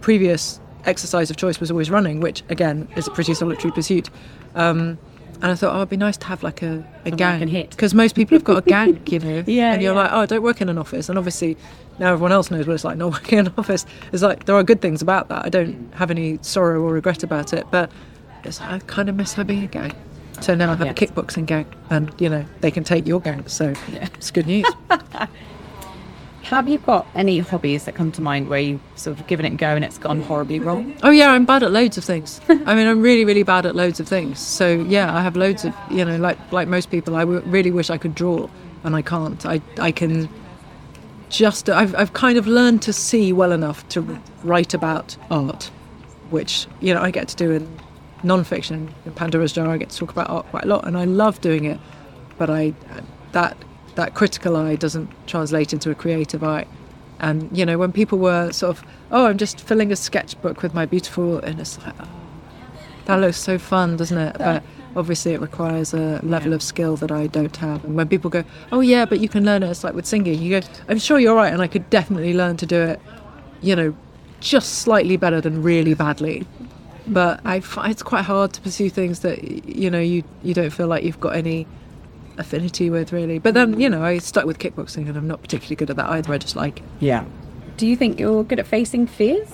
previous 0.00 0.60
exercise 0.86 1.30
of 1.30 1.36
choice 1.36 1.60
was 1.60 1.70
always 1.70 1.90
running, 1.90 2.20
which 2.20 2.42
again 2.48 2.88
is 2.96 3.06
a 3.06 3.10
pretty 3.10 3.34
solitary 3.34 3.70
pursuit. 3.70 4.08
Um, 4.54 4.98
and 5.42 5.50
I 5.50 5.54
thought, 5.56 5.74
oh, 5.74 5.78
it'd 5.78 5.88
be 5.90 5.96
nice 5.96 6.16
to 6.18 6.26
have 6.28 6.42
like 6.42 6.62
a, 6.62 6.84
a 7.04 7.10
gang 7.10 7.48
because 7.68 7.92
most 7.94 8.14
people 8.14 8.36
have 8.36 8.44
got 8.44 8.58
a 8.58 8.62
gang, 8.62 9.00
you 9.06 9.18
know. 9.18 9.42
Yeah, 9.46 9.72
And 9.72 9.82
you're 9.82 9.92
yeah. 9.92 10.00
like, 10.02 10.10
oh, 10.12 10.20
I 10.20 10.26
don't 10.26 10.42
work 10.42 10.60
in 10.60 10.68
an 10.68 10.78
office, 10.78 11.08
and 11.08 11.18
obviously 11.18 11.56
now 11.98 12.12
everyone 12.12 12.32
else 12.32 12.50
knows 12.50 12.66
what 12.66 12.74
it's 12.74 12.84
like 12.84 12.96
not 12.96 13.12
working 13.16 13.38
in 13.40 13.46
an 13.48 13.54
office. 13.58 13.84
It's 14.12 14.22
like 14.22 14.44
there 14.46 14.54
are 14.56 14.62
good 14.62 14.80
things 14.80 15.02
about 15.02 15.28
that. 15.28 15.44
I 15.44 15.48
don't 15.48 15.92
have 15.94 16.10
any 16.10 16.38
sorrow 16.42 16.80
or 16.80 16.92
regret 16.92 17.22
about 17.24 17.52
it, 17.52 17.66
but 17.70 17.90
it's, 18.44 18.60
I 18.60 18.78
kind 18.86 19.08
of 19.08 19.16
miss 19.16 19.34
having 19.34 19.62
a 19.64 19.66
gang. 19.66 19.92
So 20.40 20.54
now 20.54 20.72
I 20.72 20.76
have 20.76 20.88
a 20.88 20.94
kickboxing 20.94 21.46
gang, 21.46 21.66
and 21.90 22.12
you 22.18 22.28
know 22.28 22.44
they 22.60 22.70
can 22.70 22.84
take 22.84 23.06
your 23.06 23.20
gang. 23.20 23.46
So 23.48 23.74
it's 23.88 24.30
good 24.30 24.46
news. 24.46 24.66
Have 26.52 26.68
you 26.68 26.76
got 26.76 27.06
any 27.14 27.38
hobbies 27.38 27.86
that 27.86 27.94
come 27.94 28.12
to 28.12 28.20
mind 28.20 28.50
where 28.50 28.60
you've 28.60 28.82
sort 28.94 29.18
of 29.18 29.26
given 29.26 29.46
it 29.46 29.54
a 29.54 29.56
go 29.56 29.74
and 29.74 29.82
it's 29.82 29.96
gone 29.96 30.20
horribly 30.20 30.60
wrong? 30.60 30.94
Oh 31.02 31.08
yeah, 31.08 31.30
I'm 31.30 31.46
bad 31.46 31.62
at 31.62 31.72
loads 31.72 31.96
of 31.96 32.04
things. 32.04 32.42
I 32.50 32.74
mean, 32.74 32.86
I'm 32.86 33.00
really, 33.00 33.24
really 33.24 33.42
bad 33.42 33.64
at 33.64 33.74
loads 33.74 34.00
of 34.00 34.06
things. 34.06 34.38
So 34.38 34.70
yeah, 34.82 35.16
I 35.16 35.22
have 35.22 35.34
loads 35.34 35.64
of, 35.64 35.74
you 35.90 36.04
know, 36.04 36.18
like 36.18 36.36
like 36.52 36.68
most 36.68 36.90
people, 36.90 37.16
I 37.16 37.20
w- 37.20 37.40
really 37.46 37.70
wish 37.70 37.88
I 37.88 37.96
could 37.96 38.14
draw, 38.14 38.50
and 38.84 38.94
I 38.94 39.00
can't. 39.00 39.46
I 39.46 39.62
I 39.78 39.92
can 39.92 40.28
just 41.30 41.70
I've 41.70 41.94
I've 41.94 42.12
kind 42.12 42.36
of 42.36 42.46
learned 42.46 42.82
to 42.82 42.92
see 42.92 43.32
well 43.32 43.52
enough 43.52 43.88
to 43.88 44.02
write 44.44 44.74
about 44.74 45.16
art, 45.30 45.70
which 46.28 46.66
you 46.80 46.92
know 46.92 47.00
I 47.00 47.10
get 47.10 47.28
to 47.28 47.36
do 47.36 47.50
in 47.52 47.78
non-fiction. 48.24 48.94
In 49.06 49.12
Pandora's 49.12 49.54
Jar, 49.54 49.68
I 49.68 49.78
get 49.78 49.88
to 49.88 49.96
talk 49.96 50.10
about 50.10 50.28
art 50.28 50.46
quite 50.48 50.64
a 50.64 50.68
lot, 50.68 50.86
and 50.86 50.98
I 50.98 51.06
love 51.06 51.40
doing 51.40 51.64
it. 51.64 51.80
But 52.36 52.50
I 52.50 52.74
that 53.32 53.56
that 53.94 54.14
critical 54.14 54.56
eye 54.56 54.76
doesn't 54.76 55.10
translate 55.26 55.72
into 55.72 55.90
a 55.90 55.94
creative 55.94 56.42
eye. 56.42 56.66
And 57.20 57.56
you 57.56 57.64
know, 57.64 57.78
when 57.78 57.92
people 57.92 58.18
were 58.18 58.52
sort 58.52 58.76
of, 58.76 58.84
oh, 59.10 59.26
I'm 59.26 59.38
just 59.38 59.60
filling 59.60 59.92
a 59.92 59.96
sketchbook 59.96 60.62
with 60.62 60.74
my 60.74 60.86
beautiful, 60.86 61.38
and 61.38 61.60
it's 61.60 61.78
like, 61.78 61.94
oh, 62.00 62.08
that 63.04 63.16
looks 63.16 63.38
so 63.38 63.58
fun, 63.58 63.96
doesn't 63.96 64.18
it? 64.18 64.36
But 64.38 64.62
obviously, 64.96 65.32
it 65.32 65.40
requires 65.40 65.94
a 65.94 66.20
level 66.22 66.52
of 66.52 66.62
skill 66.62 66.96
that 66.96 67.12
I 67.12 67.28
don't 67.28 67.56
have. 67.58 67.84
And 67.84 67.96
when 67.96 68.08
people 68.08 68.30
go, 68.30 68.44
oh 68.72 68.80
yeah, 68.80 69.04
but 69.04 69.20
you 69.20 69.28
can 69.28 69.44
learn 69.44 69.62
it, 69.62 69.70
it's 69.70 69.84
like 69.84 69.94
with 69.94 70.06
singing. 70.06 70.40
You 70.40 70.60
go, 70.60 70.66
I'm 70.88 70.98
sure 70.98 71.18
you're 71.20 71.36
right, 71.36 71.52
and 71.52 71.62
I 71.62 71.68
could 71.68 71.88
definitely 71.90 72.34
learn 72.34 72.56
to 72.58 72.66
do 72.66 72.80
it. 72.80 73.00
You 73.60 73.76
know, 73.76 73.94
just 74.40 74.80
slightly 74.80 75.16
better 75.16 75.40
than 75.40 75.62
really 75.62 75.94
badly. 75.94 76.46
But 77.06 77.40
I 77.44 77.60
find 77.60 77.90
it's 77.90 78.02
quite 78.02 78.24
hard 78.24 78.52
to 78.54 78.60
pursue 78.60 78.90
things 78.90 79.20
that 79.20 79.42
you 79.66 79.90
know 79.90 80.00
you 80.00 80.22
you 80.42 80.54
don't 80.54 80.70
feel 80.70 80.86
like 80.86 81.04
you've 81.04 81.20
got 81.20 81.34
any 81.34 81.66
affinity 82.38 82.90
with 82.90 83.12
really. 83.12 83.38
But 83.38 83.54
then 83.54 83.80
you 83.80 83.88
know 83.88 84.02
I 84.02 84.18
stuck 84.18 84.44
with 84.44 84.58
kickboxing 84.58 85.08
and 85.08 85.16
I'm 85.16 85.28
not 85.28 85.42
particularly 85.42 85.76
good 85.76 85.90
at 85.90 85.96
that 85.96 86.08
either. 86.10 86.32
I 86.32 86.38
just 86.38 86.56
like 86.56 86.78
it. 86.80 86.84
Yeah. 87.00 87.24
Do 87.76 87.86
you 87.86 87.96
think 87.96 88.20
you're 88.20 88.44
good 88.44 88.58
at 88.58 88.66
facing 88.66 89.06
fears? 89.06 89.48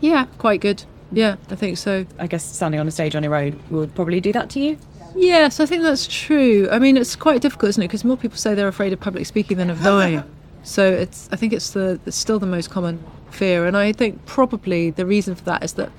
Yeah, 0.00 0.26
quite 0.38 0.60
good. 0.60 0.84
Yeah, 1.12 1.36
I 1.50 1.54
think 1.54 1.78
so. 1.78 2.06
I 2.18 2.26
guess 2.26 2.44
standing 2.44 2.80
on 2.80 2.88
a 2.88 2.90
stage 2.90 3.14
on 3.14 3.22
your 3.22 3.34
own 3.34 3.60
would 3.70 3.94
probably 3.94 4.20
do 4.20 4.32
that 4.32 4.50
to 4.50 4.60
you. 4.60 4.78
Yes, 5.14 5.60
I 5.60 5.66
think 5.66 5.82
that's 5.82 6.08
true. 6.08 6.68
I 6.72 6.78
mean, 6.78 6.96
it's 6.96 7.14
quite 7.14 7.40
difficult, 7.40 7.70
isn't 7.70 7.82
it? 7.82 7.86
Because 7.86 8.04
more 8.04 8.16
people 8.16 8.36
say 8.36 8.54
they're 8.54 8.68
afraid 8.68 8.92
of 8.92 9.00
public 9.00 9.26
speaking 9.26 9.58
than 9.58 9.70
of 9.70 9.82
dying. 9.82 10.22
So 10.66 10.90
it's 10.90 11.28
I 11.30 11.36
think 11.36 11.52
it's 11.52 11.70
the 11.70 12.00
it's 12.06 12.16
still 12.16 12.38
the 12.38 12.46
most 12.46 12.70
common 12.70 13.04
fear, 13.30 13.66
and 13.66 13.76
I 13.76 13.92
think 13.92 14.24
probably 14.24 14.90
the 14.90 15.04
reason 15.04 15.34
for 15.34 15.44
that 15.44 15.62
is 15.62 15.74
that 15.74 15.92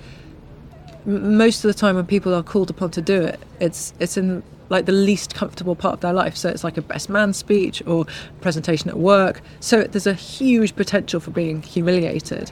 most 1.05 1.63
of 1.63 1.69
the 1.71 1.79
time 1.79 1.95
when 1.95 2.07
people 2.07 2.33
are 2.33 2.41
called 2.41 2.71
upon 2.71 2.89
to 2.91 3.01
do 3.01 3.21
it, 3.21 3.39
it's 3.59 3.93
it's 3.99 4.17
in 4.17 4.41
like 4.69 4.85
the 4.85 4.91
least 4.91 5.35
comfortable 5.35 5.75
part 5.75 5.93
of 5.95 5.99
their 6.01 6.13
life. 6.13 6.35
So 6.35 6.49
it's 6.49 6.63
like 6.63 6.77
a 6.77 6.81
best 6.81 7.09
man 7.09 7.33
speech 7.33 7.83
or 7.85 8.05
presentation 8.41 8.89
at 8.89 8.97
work. 8.97 9.41
So 9.59 9.83
there's 9.83 10.07
a 10.07 10.13
huge 10.13 10.75
potential 10.75 11.19
for 11.19 11.31
being 11.31 11.61
humiliated, 11.61 12.51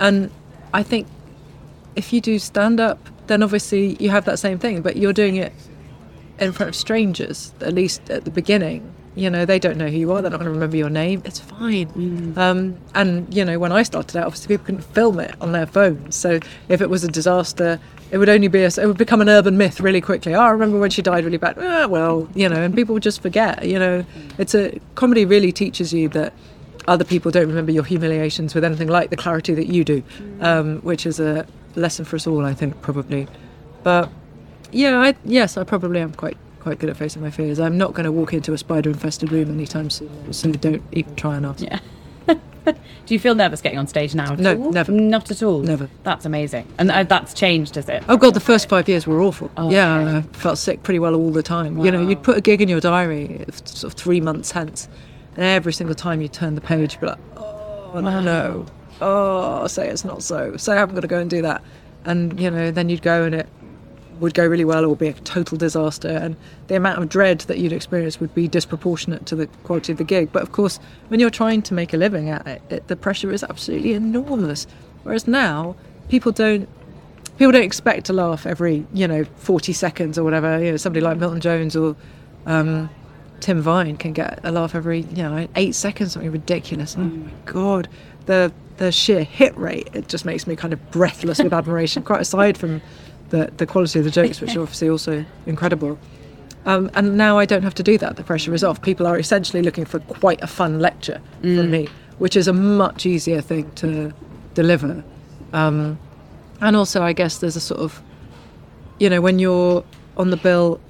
and 0.00 0.30
I 0.74 0.82
think 0.82 1.06
if 1.94 2.12
you 2.12 2.20
do 2.20 2.38
stand 2.38 2.80
up, 2.80 2.98
then 3.26 3.42
obviously 3.42 3.96
you 4.00 4.10
have 4.10 4.24
that 4.24 4.38
same 4.38 4.58
thing, 4.58 4.80
but 4.82 4.96
you're 4.96 5.12
doing 5.12 5.36
it 5.36 5.52
in 6.38 6.52
front 6.52 6.70
of 6.70 6.76
strangers, 6.76 7.52
at 7.60 7.74
least 7.74 8.08
at 8.10 8.24
the 8.24 8.30
beginning. 8.30 8.94
You 9.14 9.28
know, 9.28 9.44
they 9.44 9.58
don't 9.58 9.76
know 9.76 9.88
who 9.88 9.98
you 9.98 10.12
are, 10.12 10.22
they're 10.22 10.30
not 10.30 10.38
going 10.38 10.46
to 10.48 10.52
remember 10.52 10.76
your 10.76 10.88
name. 10.88 11.22
It's 11.24 11.38
fine. 11.38 12.34
Um, 12.36 12.78
and, 12.94 13.32
you 13.34 13.44
know, 13.44 13.58
when 13.58 13.70
I 13.70 13.82
started 13.82 14.16
out, 14.16 14.26
obviously 14.26 14.48
people 14.48 14.64
couldn't 14.64 14.82
film 14.94 15.20
it 15.20 15.34
on 15.40 15.52
their 15.52 15.66
phones. 15.66 16.16
So 16.16 16.40
if 16.68 16.80
it 16.80 16.88
was 16.88 17.04
a 17.04 17.08
disaster, 17.08 17.78
it 18.10 18.18
would 18.18 18.30
only 18.30 18.48
be 18.48 18.62
a, 18.62 18.68
it 18.68 18.86
would 18.86 18.96
become 18.96 19.20
an 19.20 19.28
urban 19.28 19.58
myth 19.58 19.80
really 19.80 20.00
quickly. 20.00 20.34
Oh, 20.34 20.40
I 20.40 20.50
remember 20.50 20.78
when 20.78 20.90
she 20.90 21.02
died 21.02 21.24
really 21.24 21.36
bad. 21.36 21.56
Ah, 21.58 21.86
well, 21.86 22.28
you 22.34 22.48
know, 22.48 22.62
and 22.62 22.74
people 22.74 22.94
would 22.94 23.02
just 23.02 23.20
forget. 23.20 23.66
You 23.66 23.78
know, 23.78 24.04
it's 24.38 24.54
a 24.54 24.80
comedy 24.94 25.26
really 25.26 25.52
teaches 25.52 25.92
you 25.92 26.08
that 26.10 26.32
other 26.88 27.04
people 27.04 27.30
don't 27.30 27.48
remember 27.48 27.70
your 27.70 27.84
humiliations 27.84 28.54
with 28.54 28.64
anything 28.64 28.88
like 28.88 29.10
the 29.10 29.16
clarity 29.16 29.54
that 29.54 29.66
you 29.66 29.84
do, 29.84 30.02
um, 30.40 30.80
which 30.80 31.06
is 31.06 31.20
a 31.20 31.46
lesson 31.74 32.04
for 32.04 32.16
us 32.16 32.26
all, 32.26 32.44
I 32.44 32.54
think, 32.54 32.80
probably. 32.80 33.28
But 33.82 34.10
yeah, 34.72 34.98
I, 34.98 35.14
yes, 35.24 35.56
I 35.56 35.64
probably 35.64 36.00
am 36.00 36.12
quite 36.12 36.36
quite 36.62 36.78
good 36.78 36.88
at 36.88 36.96
facing 36.96 37.20
my 37.20 37.30
fears. 37.30 37.58
I'm 37.58 37.76
not 37.76 37.92
going 37.92 38.04
to 38.04 38.12
walk 38.12 38.32
into 38.32 38.52
a 38.52 38.58
spider-infested 38.58 39.32
room 39.32 39.50
anytime 39.50 39.90
soon, 39.90 40.32
so 40.32 40.52
don't 40.52 40.82
even 40.92 41.14
try 41.16 41.36
and 41.36 41.44
ask. 41.44 41.60
Yeah. 41.60 41.80
Do 42.64 42.74
you 43.14 43.18
feel 43.18 43.34
nervous 43.34 43.60
getting 43.60 43.80
on 43.80 43.88
stage 43.88 44.14
now? 44.14 44.36
No, 44.36 44.56
all? 44.56 44.70
never. 44.70 44.92
Not 44.92 45.28
at 45.32 45.42
all. 45.42 45.58
Never. 45.58 45.90
That's 46.04 46.24
amazing, 46.24 46.72
and 46.78 46.92
uh, 46.92 47.02
that's 47.02 47.34
changed, 47.34 47.76
is 47.76 47.88
it? 47.88 48.04
Oh 48.08 48.16
god, 48.16 48.34
the 48.34 48.40
first 48.40 48.68
five 48.68 48.88
years 48.88 49.08
were 49.08 49.20
awful. 49.20 49.50
Oh, 49.56 49.70
yeah, 49.70 49.98
okay. 49.98 50.16
I 50.18 50.22
felt 50.36 50.56
sick 50.56 50.84
pretty 50.84 51.00
well 51.00 51.16
all 51.16 51.32
the 51.32 51.42
time. 51.42 51.78
You 51.84 51.90
know, 51.90 52.08
you'd 52.08 52.22
put 52.22 52.36
a 52.36 52.40
gig 52.40 52.62
in 52.62 52.68
your 52.68 52.80
diary, 52.80 53.44
sort 53.64 53.92
of 53.92 53.98
three 53.98 54.20
months 54.20 54.52
hence, 54.52 54.88
and 55.34 55.44
every 55.44 55.72
single 55.72 55.96
time 55.96 56.20
you 56.20 56.28
turn 56.28 56.54
the 56.54 56.60
page, 56.60 56.92
you'd 56.92 57.00
be 57.00 57.06
like, 57.08 57.18
oh 57.36 58.00
no, 58.00 58.66
oh, 59.00 59.66
say 59.66 59.88
it's 59.88 60.04
not 60.04 60.22
so, 60.22 60.56
say 60.56 60.78
I'm 60.78 60.90
going 60.90 61.02
to 61.02 61.08
go 61.08 61.18
and 61.18 61.28
do 61.28 61.42
that, 61.42 61.64
and 62.04 62.38
you 62.38 62.52
know, 62.52 62.70
then 62.70 62.88
you'd 62.88 63.02
go 63.02 63.24
and 63.24 63.34
it 63.34 63.48
would 64.20 64.34
go 64.34 64.46
really 64.46 64.64
well 64.64 64.84
or 64.84 64.96
be 64.96 65.08
a 65.08 65.12
total 65.12 65.58
disaster, 65.58 66.08
and 66.08 66.36
the 66.68 66.76
amount 66.76 67.02
of 67.02 67.08
dread 67.08 67.40
that 67.42 67.58
you'd 67.58 67.72
experience 67.72 68.20
would 68.20 68.34
be 68.34 68.48
disproportionate 68.48 69.26
to 69.26 69.36
the 69.36 69.46
quality 69.64 69.92
of 69.92 69.98
the 69.98 70.04
gig. 70.04 70.30
But 70.32 70.42
of 70.42 70.52
course, 70.52 70.78
when 71.08 71.20
you're 71.20 71.30
trying 71.30 71.62
to 71.62 71.74
make 71.74 71.92
a 71.92 71.96
living 71.96 72.30
at 72.30 72.46
it, 72.46 72.62
it 72.70 72.88
the 72.88 72.96
pressure 72.96 73.32
is 73.32 73.42
absolutely 73.42 73.94
enormous. 73.94 74.66
Whereas 75.02 75.26
now, 75.26 75.74
people 76.08 76.32
don't 76.32 76.68
people 77.38 77.52
don't 77.52 77.62
expect 77.62 78.06
to 78.06 78.12
laugh 78.12 78.46
every 78.46 78.86
you 78.92 79.08
know 79.08 79.24
40 79.24 79.72
seconds 79.72 80.18
or 80.18 80.24
whatever 80.24 80.62
you 80.62 80.72
know 80.72 80.76
somebody 80.76 81.02
like 81.02 81.16
milton 81.18 81.40
jones 81.40 81.74
or 81.74 81.96
um, 82.46 82.90
tim 83.40 83.60
vine 83.60 83.96
can 83.96 84.12
get 84.12 84.38
a 84.44 84.52
laugh 84.52 84.74
every 84.74 85.00
you 85.00 85.22
know 85.22 85.48
eight 85.56 85.74
seconds 85.74 86.12
something 86.12 86.30
ridiculous 86.30 86.94
oh 86.96 87.02
my 87.02 87.30
god 87.46 87.88
the 88.26 88.52
the 88.76 88.92
sheer 88.92 89.24
hit 89.24 89.56
rate 89.56 89.88
it 89.92 90.08
just 90.08 90.24
makes 90.24 90.46
me 90.46 90.54
kind 90.54 90.72
of 90.72 90.90
breathless 90.90 91.38
with 91.38 91.52
admiration 91.52 92.02
quite 92.02 92.20
aside 92.20 92.56
from 92.56 92.80
the 93.32 93.50
the 93.56 93.66
quality 93.66 93.98
of 93.98 94.04
the 94.04 94.10
jokes 94.10 94.40
which 94.40 94.54
are 94.56 94.62
obviously 94.66 94.88
also 94.88 95.24
incredible 95.46 95.98
um, 96.64 96.90
and 96.94 97.16
now 97.16 97.38
I 97.38 97.44
don't 97.44 97.62
have 97.62 97.74
to 97.74 97.82
do 97.82 97.98
that. 97.98 98.16
The 98.16 98.22
pressure 98.22 98.54
is 98.54 98.62
off. 98.62 98.80
People 98.82 99.06
are 99.06 99.18
essentially 99.18 99.62
looking 99.62 99.84
for 99.84 99.98
quite 99.98 100.40
a 100.42 100.46
fun 100.46 100.78
lecture 100.78 101.20
from 101.40 101.70
me, 101.70 101.88
which 102.18 102.36
is 102.36 102.46
a 102.46 102.52
much 102.52 103.04
easier 103.04 103.40
thing 103.40 103.70
to 103.72 104.12
deliver. 104.54 105.02
Um, 105.52 105.98
and 106.60 106.76
also, 106.76 107.02
I 107.02 107.12
guess 107.12 107.38
there's 107.38 107.56
a 107.56 107.60
sort 107.60 107.80
of, 107.80 108.00
you 109.00 109.10
know, 109.10 109.20
when 109.20 109.40
you're 109.40 109.84
on 110.16 110.30
the 110.30 110.36
bill, 110.36 110.80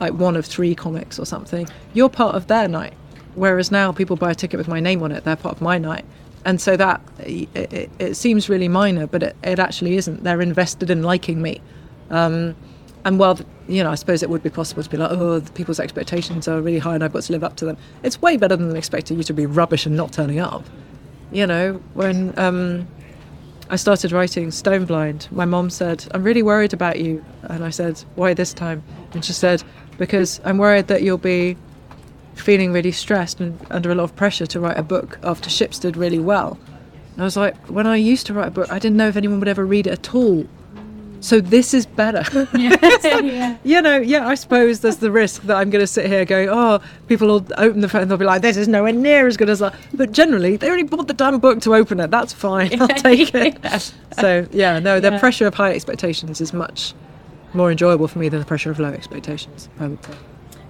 like 0.00 0.14
one 0.14 0.34
of 0.34 0.44
three 0.44 0.74
comics 0.74 1.18
or 1.18 1.24
something, 1.24 1.68
you're 1.94 2.08
part 2.08 2.34
of 2.34 2.48
their 2.48 2.66
night. 2.66 2.94
Whereas 3.36 3.70
now 3.70 3.92
people 3.92 4.16
buy 4.16 4.32
a 4.32 4.34
ticket 4.34 4.58
with 4.58 4.66
my 4.66 4.80
name 4.80 5.00
on 5.04 5.12
it, 5.12 5.22
they're 5.22 5.36
part 5.36 5.54
of 5.54 5.62
my 5.62 5.78
night. 5.78 6.04
And 6.48 6.62
so 6.62 6.78
that, 6.78 7.02
it, 7.18 7.90
it, 7.98 8.16
seems 8.16 8.48
really 8.48 8.68
minor, 8.68 9.06
but 9.06 9.22
it, 9.22 9.36
it 9.42 9.58
actually 9.58 9.98
isn't. 9.98 10.24
They're 10.24 10.40
invested 10.40 10.88
in 10.88 11.02
liking 11.02 11.42
me. 11.42 11.60
Um, 12.08 12.56
and 13.04 13.18
while, 13.18 13.38
you 13.68 13.84
know, 13.84 13.90
I 13.90 13.96
suppose 13.96 14.22
it 14.22 14.30
would 14.30 14.42
be 14.42 14.48
possible 14.48 14.82
to 14.82 14.88
be 14.88 14.96
like, 14.96 15.10
oh, 15.10 15.42
people's 15.52 15.78
expectations 15.78 16.48
are 16.48 16.62
really 16.62 16.78
high 16.78 16.94
and 16.94 17.04
I've 17.04 17.12
got 17.12 17.24
to 17.24 17.32
live 17.32 17.44
up 17.44 17.56
to 17.56 17.66
them. 17.66 17.76
It's 18.02 18.22
way 18.22 18.38
better 18.38 18.56
than 18.56 18.74
expecting 18.74 19.18
you 19.18 19.24
to 19.24 19.34
be 19.34 19.44
rubbish 19.44 19.84
and 19.84 19.94
not 19.94 20.10
turning 20.10 20.38
up. 20.38 20.64
You 21.32 21.46
know, 21.46 21.82
when 21.92 22.32
um, 22.38 22.88
I 23.68 23.76
started 23.76 24.12
writing 24.12 24.50
Stone 24.50 24.86
Blind, 24.86 25.28
my 25.30 25.44
mom 25.44 25.68
said, 25.68 26.06
I'm 26.12 26.22
really 26.22 26.42
worried 26.42 26.72
about 26.72 26.98
you. 26.98 27.22
And 27.42 27.62
I 27.62 27.68
said, 27.68 28.02
why 28.14 28.32
this 28.32 28.54
time? 28.54 28.82
And 29.12 29.22
she 29.22 29.34
said, 29.34 29.62
because 29.98 30.40
I'm 30.46 30.56
worried 30.56 30.86
that 30.86 31.02
you'll 31.02 31.18
be 31.18 31.58
feeling 32.40 32.72
really 32.72 32.92
stressed 32.92 33.40
and 33.40 33.58
under 33.70 33.90
a 33.90 33.94
lot 33.94 34.04
of 34.04 34.16
pressure 34.16 34.46
to 34.46 34.60
write 34.60 34.78
a 34.78 34.82
book 34.82 35.18
after 35.22 35.50
Ships 35.50 35.78
did 35.78 35.96
really 35.96 36.18
well. 36.18 36.58
And 37.14 37.22
I 37.22 37.24
was 37.24 37.36
like, 37.36 37.56
when 37.66 37.86
I 37.86 37.96
used 37.96 38.26
to 38.28 38.34
write 38.34 38.48
a 38.48 38.50
book, 38.52 38.70
I 38.70 38.78
didn't 38.78 38.96
know 38.96 39.08
if 39.08 39.16
anyone 39.16 39.38
would 39.40 39.48
ever 39.48 39.64
read 39.66 39.86
it 39.86 39.92
at 39.92 40.14
all. 40.14 40.46
So 41.20 41.40
this 41.40 41.74
is 41.74 41.84
better. 41.84 42.22
Yeah, 42.58 43.56
you 43.64 43.82
know, 43.82 43.96
yeah, 43.98 44.28
I 44.28 44.36
suppose 44.36 44.80
there's 44.80 44.98
the 44.98 45.10
risk 45.10 45.42
that 45.42 45.56
I'm 45.56 45.68
going 45.68 45.82
to 45.82 45.86
sit 45.86 46.06
here 46.06 46.24
going, 46.24 46.48
oh, 46.48 46.78
people 47.08 47.26
will 47.26 47.44
open 47.56 47.80
the 47.80 47.88
phone 47.88 48.02
and 48.02 48.10
they'll 48.10 48.18
be 48.18 48.24
like, 48.24 48.40
this 48.42 48.56
is 48.56 48.68
nowhere 48.68 48.92
near 48.92 49.26
as 49.26 49.36
good 49.36 49.50
as 49.50 49.58
that. 49.58 49.74
But 49.94 50.12
generally, 50.12 50.56
they 50.56 50.68
already 50.68 50.84
bought 50.84 51.08
the 51.08 51.14
damn 51.14 51.38
book 51.40 51.60
to 51.62 51.74
open 51.74 51.98
it. 51.98 52.10
That's 52.12 52.32
fine. 52.32 52.70
I'll 52.80 52.86
take 52.88 53.34
it. 53.34 53.92
So, 54.20 54.46
yeah, 54.52 54.78
no, 54.78 55.00
the 55.00 55.10
Yeah. 55.10 55.18
pressure 55.18 55.46
of 55.48 55.54
high 55.54 55.72
expectations 55.74 56.40
is 56.40 56.52
much 56.52 56.94
more 57.52 57.70
enjoyable 57.72 58.06
for 58.06 58.20
me 58.20 58.28
than 58.28 58.38
the 58.38 58.46
pressure 58.46 58.70
of 58.70 58.78
low 58.78 58.90
expectations, 58.90 59.68
I 59.80 59.88
would 59.88 60.04
say. 60.04 60.12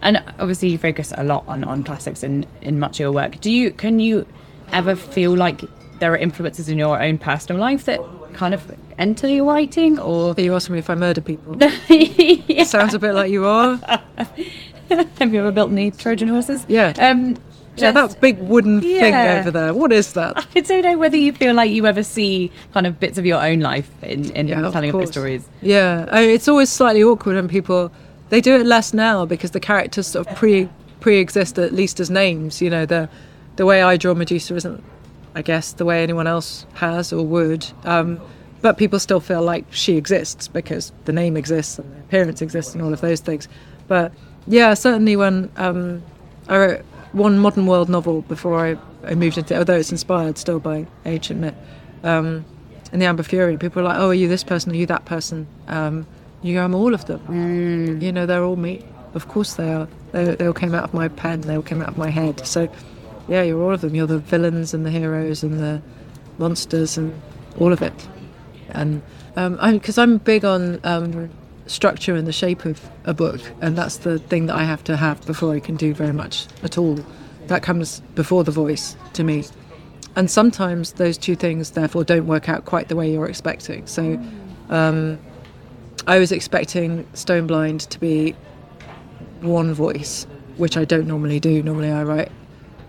And 0.02 0.22
obviously, 0.38 0.68
you 0.68 0.78
focus 0.78 1.12
a 1.16 1.24
lot 1.24 1.44
on, 1.48 1.64
on 1.64 1.82
classics 1.84 2.22
in, 2.22 2.46
in 2.62 2.78
much 2.78 2.96
of 2.96 3.00
your 3.00 3.12
work. 3.12 3.40
Do 3.40 3.50
you 3.50 3.70
can 3.72 3.98
you 4.00 4.26
ever 4.72 4.94
feel 4.94 5.34
like 5.37 5.62
there 5.98 6.12
are 6.12 6.16
influences 6.16 6.68
in 6.68 6.78
your 6.78 7.02
own 7.02 7.18
personal 7.18 7.61
life 7.61 7.84
that 7.87 8.00
kind 8.34 8.54
of 8.54 8.62
enter 8.98 9.26
your 9.28 9.44
writing, 9.46 9.98
or 9.98 10.32
Are 10.37 10.40
you 10.40 10.54
asking 10.54 10.74
me 10.74 10.78
if 10.78 10.90
I 10.90 10.94
murder 10.94 11.20
people? 11.20 11.56
yeah. 11.88 12.64
Sounds 12.64 12.94
a 12.94 12.98
bit 12.98 13.12
like 13.14 13.30
you 13.30 13.44
are. 13.44 13.76
have 14.88 15.32
you 15.34 15.40
ever 15.40 15.50
built 15.50 15.72
any 15.72 15.90
Trojan 15.90 16.28
horses? 16.28 16.64
Yeah. 16.68 16.92
Um, 16.98 17.37
Yeah, 17.76 17.92
just- 17.92 18.14
that 18.14 18.20
big 18.20 18.38
wooden 18.38 18.80
thing 18.80 19.14
over 19.14 19.50
there. 19.50 19.74
What 19.74 19.92
is 19.92 20.12
that? 20.14 20.46
I 20.54 20.61
don't 20.61 20.82
know 20.82 20.98
whether 20.98 21.16
you 21.16 21.32
feel 21.32 21.54
like 21.54 21.70
you 21.70 21.87
ever 21.87 22.02
see 22.02 22.50
kind 22.72 22.87
of 22.87 22.98
bits 23.00 23.18
of 23.18 23.26
your 23.26 23.42
own 23.44 23.61
life 23.61 23.90
in, 24.02 24.30
in 24.32 24.48
Yeah, 24.48 24.70
telling 24.70 24.90
of 24.94 25.00
the 25.00 25.06
stories. 25.06 25.48
Yeah, 25.62 26.06
I 26.11 26.20
mean, 26.22 26.30
it's 26.30 26.48
always 26.48 26.70
slightly 26.70 27.02
awkward 27.02 27.37
when 27.37 27.48
people 27.48 27.90
they 28.30 28.40
do 28.40 28.56
it 28.56 28.66
less 28.66 28.92
now 28.92 29.24
because 29.24 29.52
the 29.52 29.60
characters 29.60 30.06
sort 30.08 30.26
of 30.26 30.36
pre 30.36 30.68
pre-exist 31.00 31.58
at 31.58 31.72
least 31.72 32.00
as 32.00 32.10
names. 32.10 32.60
You 32.60 32.70
know, 32.70 32.86
the 32.86 33.08
the 33.56 33.66
way 33.66 33.82
I 33.82 33.96
draw 33.96 34.14
Medusa 34.14 34.54
isn't, 34.56 34.84
I 35.34 35.42
guess, 35.42 35.72
the 35.72 35.84
way 35.84 36.02
anyone 36.02 36.26
else 36.26 36.66
has 36.74 37.12
or 37.12 37.24
would. 37.24 37.66
Um, 37.84 38.20
but 38.60 38.76
people 38.76 38.98
still 38.98 39.20
feel 39.20 39.42
like 39.42 39.64
she 39.70 39.96
exists 39.96 40.48
because 40.48 40.92
the 41.04 41.12
name 41.12 41.36
exists 41.36 41.78
and 41.78 41.92
the 41.94 42.00
appearance 42.00 42.42
exists 42.42 42.74
and 42.74 42.82
all 42.82 42.92
of 42.92 43.00
those 43.00 43.20
things. 43.20 43.48
But 43.86 44.12
yeah, 44.46 44.74
certainly 44.74 45.16
when 45.16 45.50
um, 45.56 46.02
I 46.48 46.58
wrote 46.58 46.80
one 47.12 47.38
modern 47.38 47.66
world 47.66 47.88
novel 47.88 48.22
before 48.22 48.64
I, 48.64 48.76
I 49.04 49.14
moved 49.14 49.38
into, 49.38 49.56
although 49.56 49.76
it's 49.76 49.92
inspired 49.92 50.38
still 50.38 50.58
by 50.60 50.86
ancient 51.04 51.40
myth. 51.40 51.54
Um, 52.02 52.44
in 52.92 53.00
the 53.00 53.06
Amber 53.06 53.22
Fury, 53.22 53.56
people 53.58 53.82
were 53.82 53.88
like, 53.88 53.98
"Oh, 53.98 54.08
are 54.08 54.14
you 54.14 54.28
this 54.28 54.44
person? 54.44 54.72
Are 54.72 54.76
you 54.76 54.86
that 54.86 55.04
person?" 55.04 55.46
Um, 55.66 56.06
You 56.42 56.55
go, 56.55 56.64
I'm 56.64 56.74
all 56.74 56.94
of 56.94 57.07
them. 57.07 58.01
You 58.01 58.12
know, 58.12 58.27
they're 58.27 58.44
all 58.44 58.57
me. 58.57 58.85
Of 59.14 59.29
course 59.29 59.55
they 59.55 59.72
are. 59.72 59.88
They, 60.12 60.37
they 60.37 60.46
all 60.46 60.53
came 60.53 60.74
out 60.74 60.85
of 60.85 60.94
my 60.94 61.09
pen. 61.09 61.40
They 61.40 61.57
all 61.57 61.62
came 61.62 61.83
out 61.83 61.88
of 61.88 61.98
my 61.98 62.11
head. 62.11 62.46
So, 62.46 62.68
yeah, 63.27 63.42
you're 63.42 63.61
all 63.61 63.74
of 63.74 63.81
them. 63.81 63.94
You're 63.94 64.07
the 64.07 64.18
villains 64.18 64.72
and 64.74 64.87
the 64.87 64.90
heroes 64.90 65.42
and 65.42 65.59
the 65.59 65.83
monsters 66.38 66.96
and 66.96 67.20
all 67.59 67.72
of 67.72 67.83
it. 67.83 68.09
And 68.70 69.03
because 69.35 69.98
I'm, 69.98 70.18
big 70.18 70.44
on 70.44 70.81
um, 70.85 71.31
structure 71.66 72.14
and 72.14 72.27
the 72.27 72.33
shape 72.33 72.64
of 72.64 72.88
a 73.05 73.14
book, 73.14 73.40
and 73.61 73.77
that's 73.77 73.98
the 73.98 74.18
thing 74.18 74.46
that 74.46 74.57
I 74.57 74.64
have 74.64 74.85
to 74.85 74.96
have 74.96 75.24
before 75.27 75.55
I 75.55 75.61
can 75.61 75.77
do 75.77 75.94
very 75.94 76.12
much 76.12 76.46
at 76.62 76.79
all. 76.79 76.98
That 77.46 77.62
comes 77.62 78.01
before 78.14 78.44
the 78.44 78.51
voice 78.53 78.96
to 79.14 79.24
me. 79.24 79.44
And 80.16 80.31
sometimes 80.31 80.92
those 80.92 81.16
two 81.16 81.35
things, 81.35 81.70
therefore, 81.70 82.05
don't 82.05 82.27
work 82.27 82.48
out 82.48 82.64
quite 82.64 82.88
the 82.88 82.96
way 82.96 83.11
you're 83.11 83.29
expecting. 83.29 83.87
So, 83.87 84.20
um, 84.68 85.18
I 86.08 86.18
was 86.18 86.32
expecting 86.32 87.06
Stone 87.12 87.48
Blind 87.48 87.80
to 87.80 88.00
be 88.00 88.34
one 89.42 89.74
voice, 89.74 90.26
which 90.56 90.78
I 90.78 90.86
don't 90.86 91.06
normally 91.06 91.38
do. 91.38 91.62
Normally, 91.62 91.90
I 91.90 92.02
write 92.02 92.32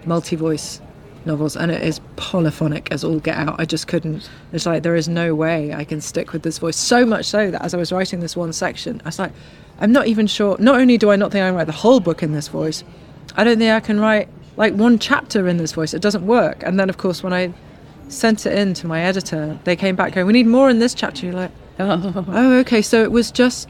multi 0.05 0.37
voice 0.37 0.79
novels, 1.25 1.57
and 1.57 1.69
it 1.69 1.81
is 1.81 1.99
polyphonic 2.15 2.93
as 2.93 3.03
all 3.03 3.19
get 3.19 3.35
out. 3.35 3.59
I 3.59 3.65
just 3.65 3.89
couldn't. 3.89 4.29
It's 4.53 4.65
like 4.65 4.83
there 4.83 4.95
is 4.95 5.09
no 5.09 5.35
way 5.35 5.73
I 5.73 5.83
can 5.83 5.99
stick 5.99 6.31
with 6.31 6.43
this 6.43 6.59
voice. 6.59 6.77
So 6.77 7.05
much 7.05 7.25
so 7.25 7.51
that 7.51 7.61
as 7.61 7.73
I 7.73 7.77
was 7.77 7.91
writing 7.91 8.21
this 8.21 8.37
one 8.37 8.53
section, 8.53 9.01
I 9.03 9.09
was 9.09 9.19
like, 9.19 9.33
I'm 9.81 9.91
not 9.91 10.07
even 10.07 10.25
sure. 10.25 10.55
Not 10.57 10.79
only 10.79 10.97
do 10.97 11.11
I 11.11 11.17
not 11.17 11.33
think 11.33 11.43
I 11.43 11.49
can 11.49 11.55
write 11.55 11.67
the 11.67 11.73
whole 11.73 11.99
book 11.99 12.23
in 12.23 12.31
this 12.31 12.47
voice, 12.47 12.85
I 13.35 13.43
don't 13.43 13.57
think 13.57 13.73
I 13.73 13.81
can 13.81 13.99
write 13.99 14.29
like 14.55 14.73
one 14.75 14.97
chapter 14.97 15.45
in 15.49 15.57
this 15.57 15.73
voice. 15.73 15.93
It 15.93 16.01
doesn't 16.01 16.25
work. 16.25 16.63
And 16.63 16.79
then, 16.79 16.89
of 16.89 16.95
course, 16.95 17.21
when 17.21 17.33
I 17.33 17.53
sent 18.07 18.45
it 18.45 18.57
in 18.57 18.73
to 18.75 18.87
my 18.87 19.01
editor, 19.01 19.59
they 19.65 19.75
came 19.75 19.97
back 19.97 20.13
going, 20.13 20.25
"We 20.25 20.31
need 20.31 20.47
more 20.47 20.69
in 20.69 20.79
this 20.79 20.93
chapter." 20.93 21.25
You're 21.25 21.35
like, 21.35 21.51
"Oh, 22.27 22.57
okay." 22.59 22.81
So 22.81 23.03
it 23.03 23.11
was 23.11 23.31
just 23.31 23.67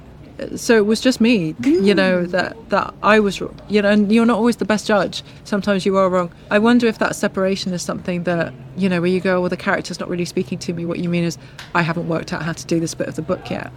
so 0.55 0.77
it 0.77 0.85
was 0.85 1.01
just 1.01 1.19
me, 1.19 1.55
you 1.63 1.93
know, 1.93 2.23
mm. 2.23 2.31
that 2.31 2.55
that 2.69 2.93
I 3.03 3.19
was, 3.19 3.41
wrong 3.41 3.59
you 3.67 3.81
know, 3.81 3.89
and 3.89 4.11
you're 4.11 4.25
not 4.25 4.37
always 4.37 4.57
the 4.57 4.65
best 4.65 4.87
judge. 4.87 5.23
Sometimes 5.43 5.85
you 5.85 5.97
are 5.97 6.09
wrong. 6.09 6.31
I 6.49 6.59
wonder 6.59 6.87
if 6.87 6.97
that 6.99 7.15
separation 7.15 7.73
is 7.73 7.81
something 7.81 8.23
that, 8.23 8.53
you 8.77 8.89
know, 8.89 9.01
where 9.01 9.09
you 9.09 9.19
go, 9.19 9.37
oh, 9.37 9.41
well, 9.41 9.49
the 9.49 9.57
character's 9.57 9.99
not 9.99 10.09
really 10.09 10.25
speaking 10.25 10.57
to 10.59 10.73
me. 10.73 10.85
What 10.85 10.99
you 10.99 11.09
mean 11.09 11.23
is, 11.23 11.37
I 11.75 11.81
haven't 11.81 12.07
worked 12.07 12.33
out 12.33 12.43
how 12.43 12.53
to 12.53 12.65
do 12.65 12.79
this 12.79 12.93
bit 12.93 13.07
of 13.07 13.15
the 13.15 13.21
book 13.21 13.49
yet. 13.49 13.71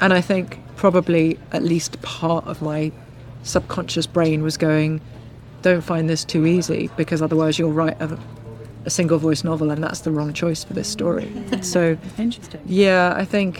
And 0.00 0.12
I 0.12 0.20
think 0.20 0.58
probably 0.76 1.38
at 1.52 1.62
least 1.62 2.00
part 2.02 2.46
of 2.46 2.62
my 2.62 2.92
subconscious 3.42 4.06
brain 4.06 4.42
was 4.42 4.56
going, 4.56 5.00
don't 5.62 5.82
find 5.82 6.08
this 6.08 6.24
too 6.24 6.46
easy 6.46 6.90
because 6.96 7.20
otherwise 7.20 7.58
you'll 7.58 7.72
write 7.72 8.00
a, 8.00 8.18
a 8.88 8.90
single 8.90 9.18
voice 9.18 9.44
novel 9.44 9.70
and 9.70 9.84
that's 9.84 10.00
the 10.00 10.10
wrong 10.10 10.32
choice 10.32 10.64
for 10.64 10.72
this 10.72 10.88
story. 10.88 11.30
So 11.62 11.98
Interesting. 12.16 12.60
yeah, 12.64 13.12
I 13.22 13.24
think 13.24 13.52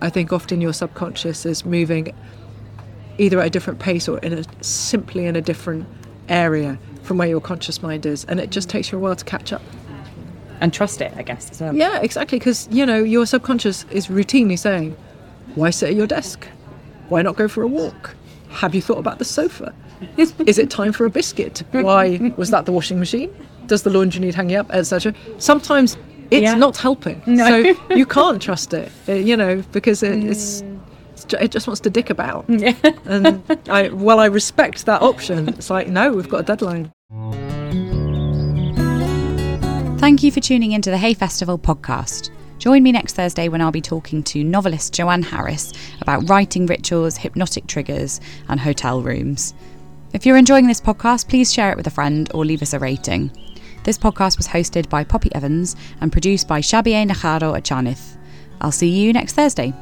I 0.00 0.08
think 0.08 0.32
often 0.32 0.60
your 0.62 0.72
subconscious 0.72 1.44
is 1.44 1.64
moving 1.66 2.14
either 3.18 3.38
at 3.40 3.46
a 3.46 3.50
different 3.50 3.78
pace 3.78 4.08
or 4.08 4.18
in 4.20 4.32
a 4.32 4.42
simply 4.64 5.26
in 5.26 5.36
a 5.36 5.42
different 5.42 5.86
area 6.28 6.78
from 7.02 7.18
where 7.18 7.28
your 7.28 7.40
conscious 7.40 7.82
mind 7.82 8.06
is, 8.06 8.24
and 8.24 8.40
it 8.40 8.50
just 8.50 8.68
takes 8.70 8.90
you 8.90 8.96
a 8.98 9.00
while 9.00 9.16
to 9.16 9.24
catch 9.24 9.52
up. 9.52 9.62
And 10.62 10.72
trust 10.72 11.00
it, 11.00 11.12
I 11.16 11.22
guess. 11.22 11.50
As 11.50 11.60
well. 11.60 11.74
Yeah, 11.74 12.00
exactly, 12.00 12.38
because 12.38 12.68
you 12.70 12.86
know 12.86 13.02
your 13.02 13.26
subconscious 13.26 13.84
is 13.90 14.06
routinely 14.08 14.58
saying, 14.58 14.96
"Why 15.56 15.70
sit 15.70 15.90
at 15.90 15.96
your 15.96 16.06
desk? 16.06 16.46
Why 17.10 17.20
not 17.22 17.36
go 17.36 17.48
for 17.48 17.62
a 17.62 17.66
walk? 17.66 18.14
Have 18.48 18.74
you 18.74 18.82
thought 18.82 18.98
about 18.98 19.18
the 19.18 19.24
sofa? 19.24 19.74
Is 20.16 20.58
it 20.58 20.70
time 20.70 20.92
for 20.92 21.04
a 21.04 21.10
biscuit? 21.10 21.62
Why 21.72 22.32
was 22.36 22.50
that 22.50 22.64
the 22.64 22.72
washing 22.72 22.98
machine? 22.98 23.30
Does 23.70 23.82
the 23.82 23.90
laundry 23.90 24.20
need 24.20 24.34
hanging 24.34 24.56
up, 24.56 24.70
etc." 24.70 25.14
Sometimes 25.38 25.96
it's 26.30 26.42
Yeah. 26.42 26.54
not 26.54 26.76
helping, 26.76 27.22
No. 27.26 27.46
so 27.48 27.94
you 27.94 28.04
can't 28.06 28.40
trust 28.42 28.74
it, 28.74 28.90
uh, 29.08 29.12
you 29.14 29.36
know, 29.36 29.62
because 29.72 30.02
it, 30.02 30.22
it's 30.24 30.62
it's 31.12 31.24
it 31.34 31.50
just 31.50 31.66
wants 31.66 31.80
to 31.80 31.90
dick 31.90 32.10
about. 32.10 32.44
Yeah. 32.64 32.74
And 33.06 33.42
I, 33.68 33.88
well, 33.88 34.20
I 34.20 34.26
respect 34.26 34.84
that 34.86 35.00
option. 35.02 35.48
It's 35.48 35.70
like, 35.70 35.88
no, 35.88 36.12
we've 36.12 36.28
got 36.28 36.40
a 36.40 36.42
deadline. 36.44 36.90
Thank 39.98 40.22
you 40.22 40.30
for 40.32 40.40
tuning 40.40 40.72
into 40.72 40.90
the 40.90 40.96
Hay 40.98 41.12
Festival 41.14 41.58
podcast. 41.58 42.30
Join 42.58 42.82
me 42.82 42.90
next 42.92 43.14
Thursday 43.16 43.48
when 43.48 43.60
I'll 43.60 43.70
be 43.70 43.80
talking 43.82 44.22
to 44.24 44.42
novelist 44.44 44.92
Joanne 44.94 45.22
Harris 45.22 45.72
about 46.00 46.28
writing 46.28 46.66
rituals, 46.66 47.16
hypnotic 47.16 47.66
triggers, 47.66 48.20
and 48.48 48.58
hotel 48.60 49.02
rooms. 49.02 49.54
If 50.14 50.24
you're 50.26 50.36
enjoying 50.38 50.66
this 50.66 50.80
podcast, 50.80 51.28
please 51.28 51.52
share 51.52 51.70
it 51.70 51.76
with 51.76 51.86
a 51.86 51.90
friend 51.90 52.30
or 52.34 52.44
leave 52.44 52.62
us 52.62 52.72
a 52.72 52.78
rating. 52.78 53.30
This 53.82 53.98
podcast 53.98 54.36
was 54.36 54.48
hosted 54.48 54.88
by 54.88 55.04
Poppy 55.04 55.34
Evans 55.34 55.74
and 56.00 56.12
produced 56.12 56.46
by 56.46 56.60
Xabier 56.60 57.08
Najaro 57.08 57.56
at 57.56 57.64
Janith. 57.64 58.16
I'll 58.60 58.72
see 58.72 58.88
you 58.88 59.12
next 59.12 59.32
Thursday. 59.32 59.72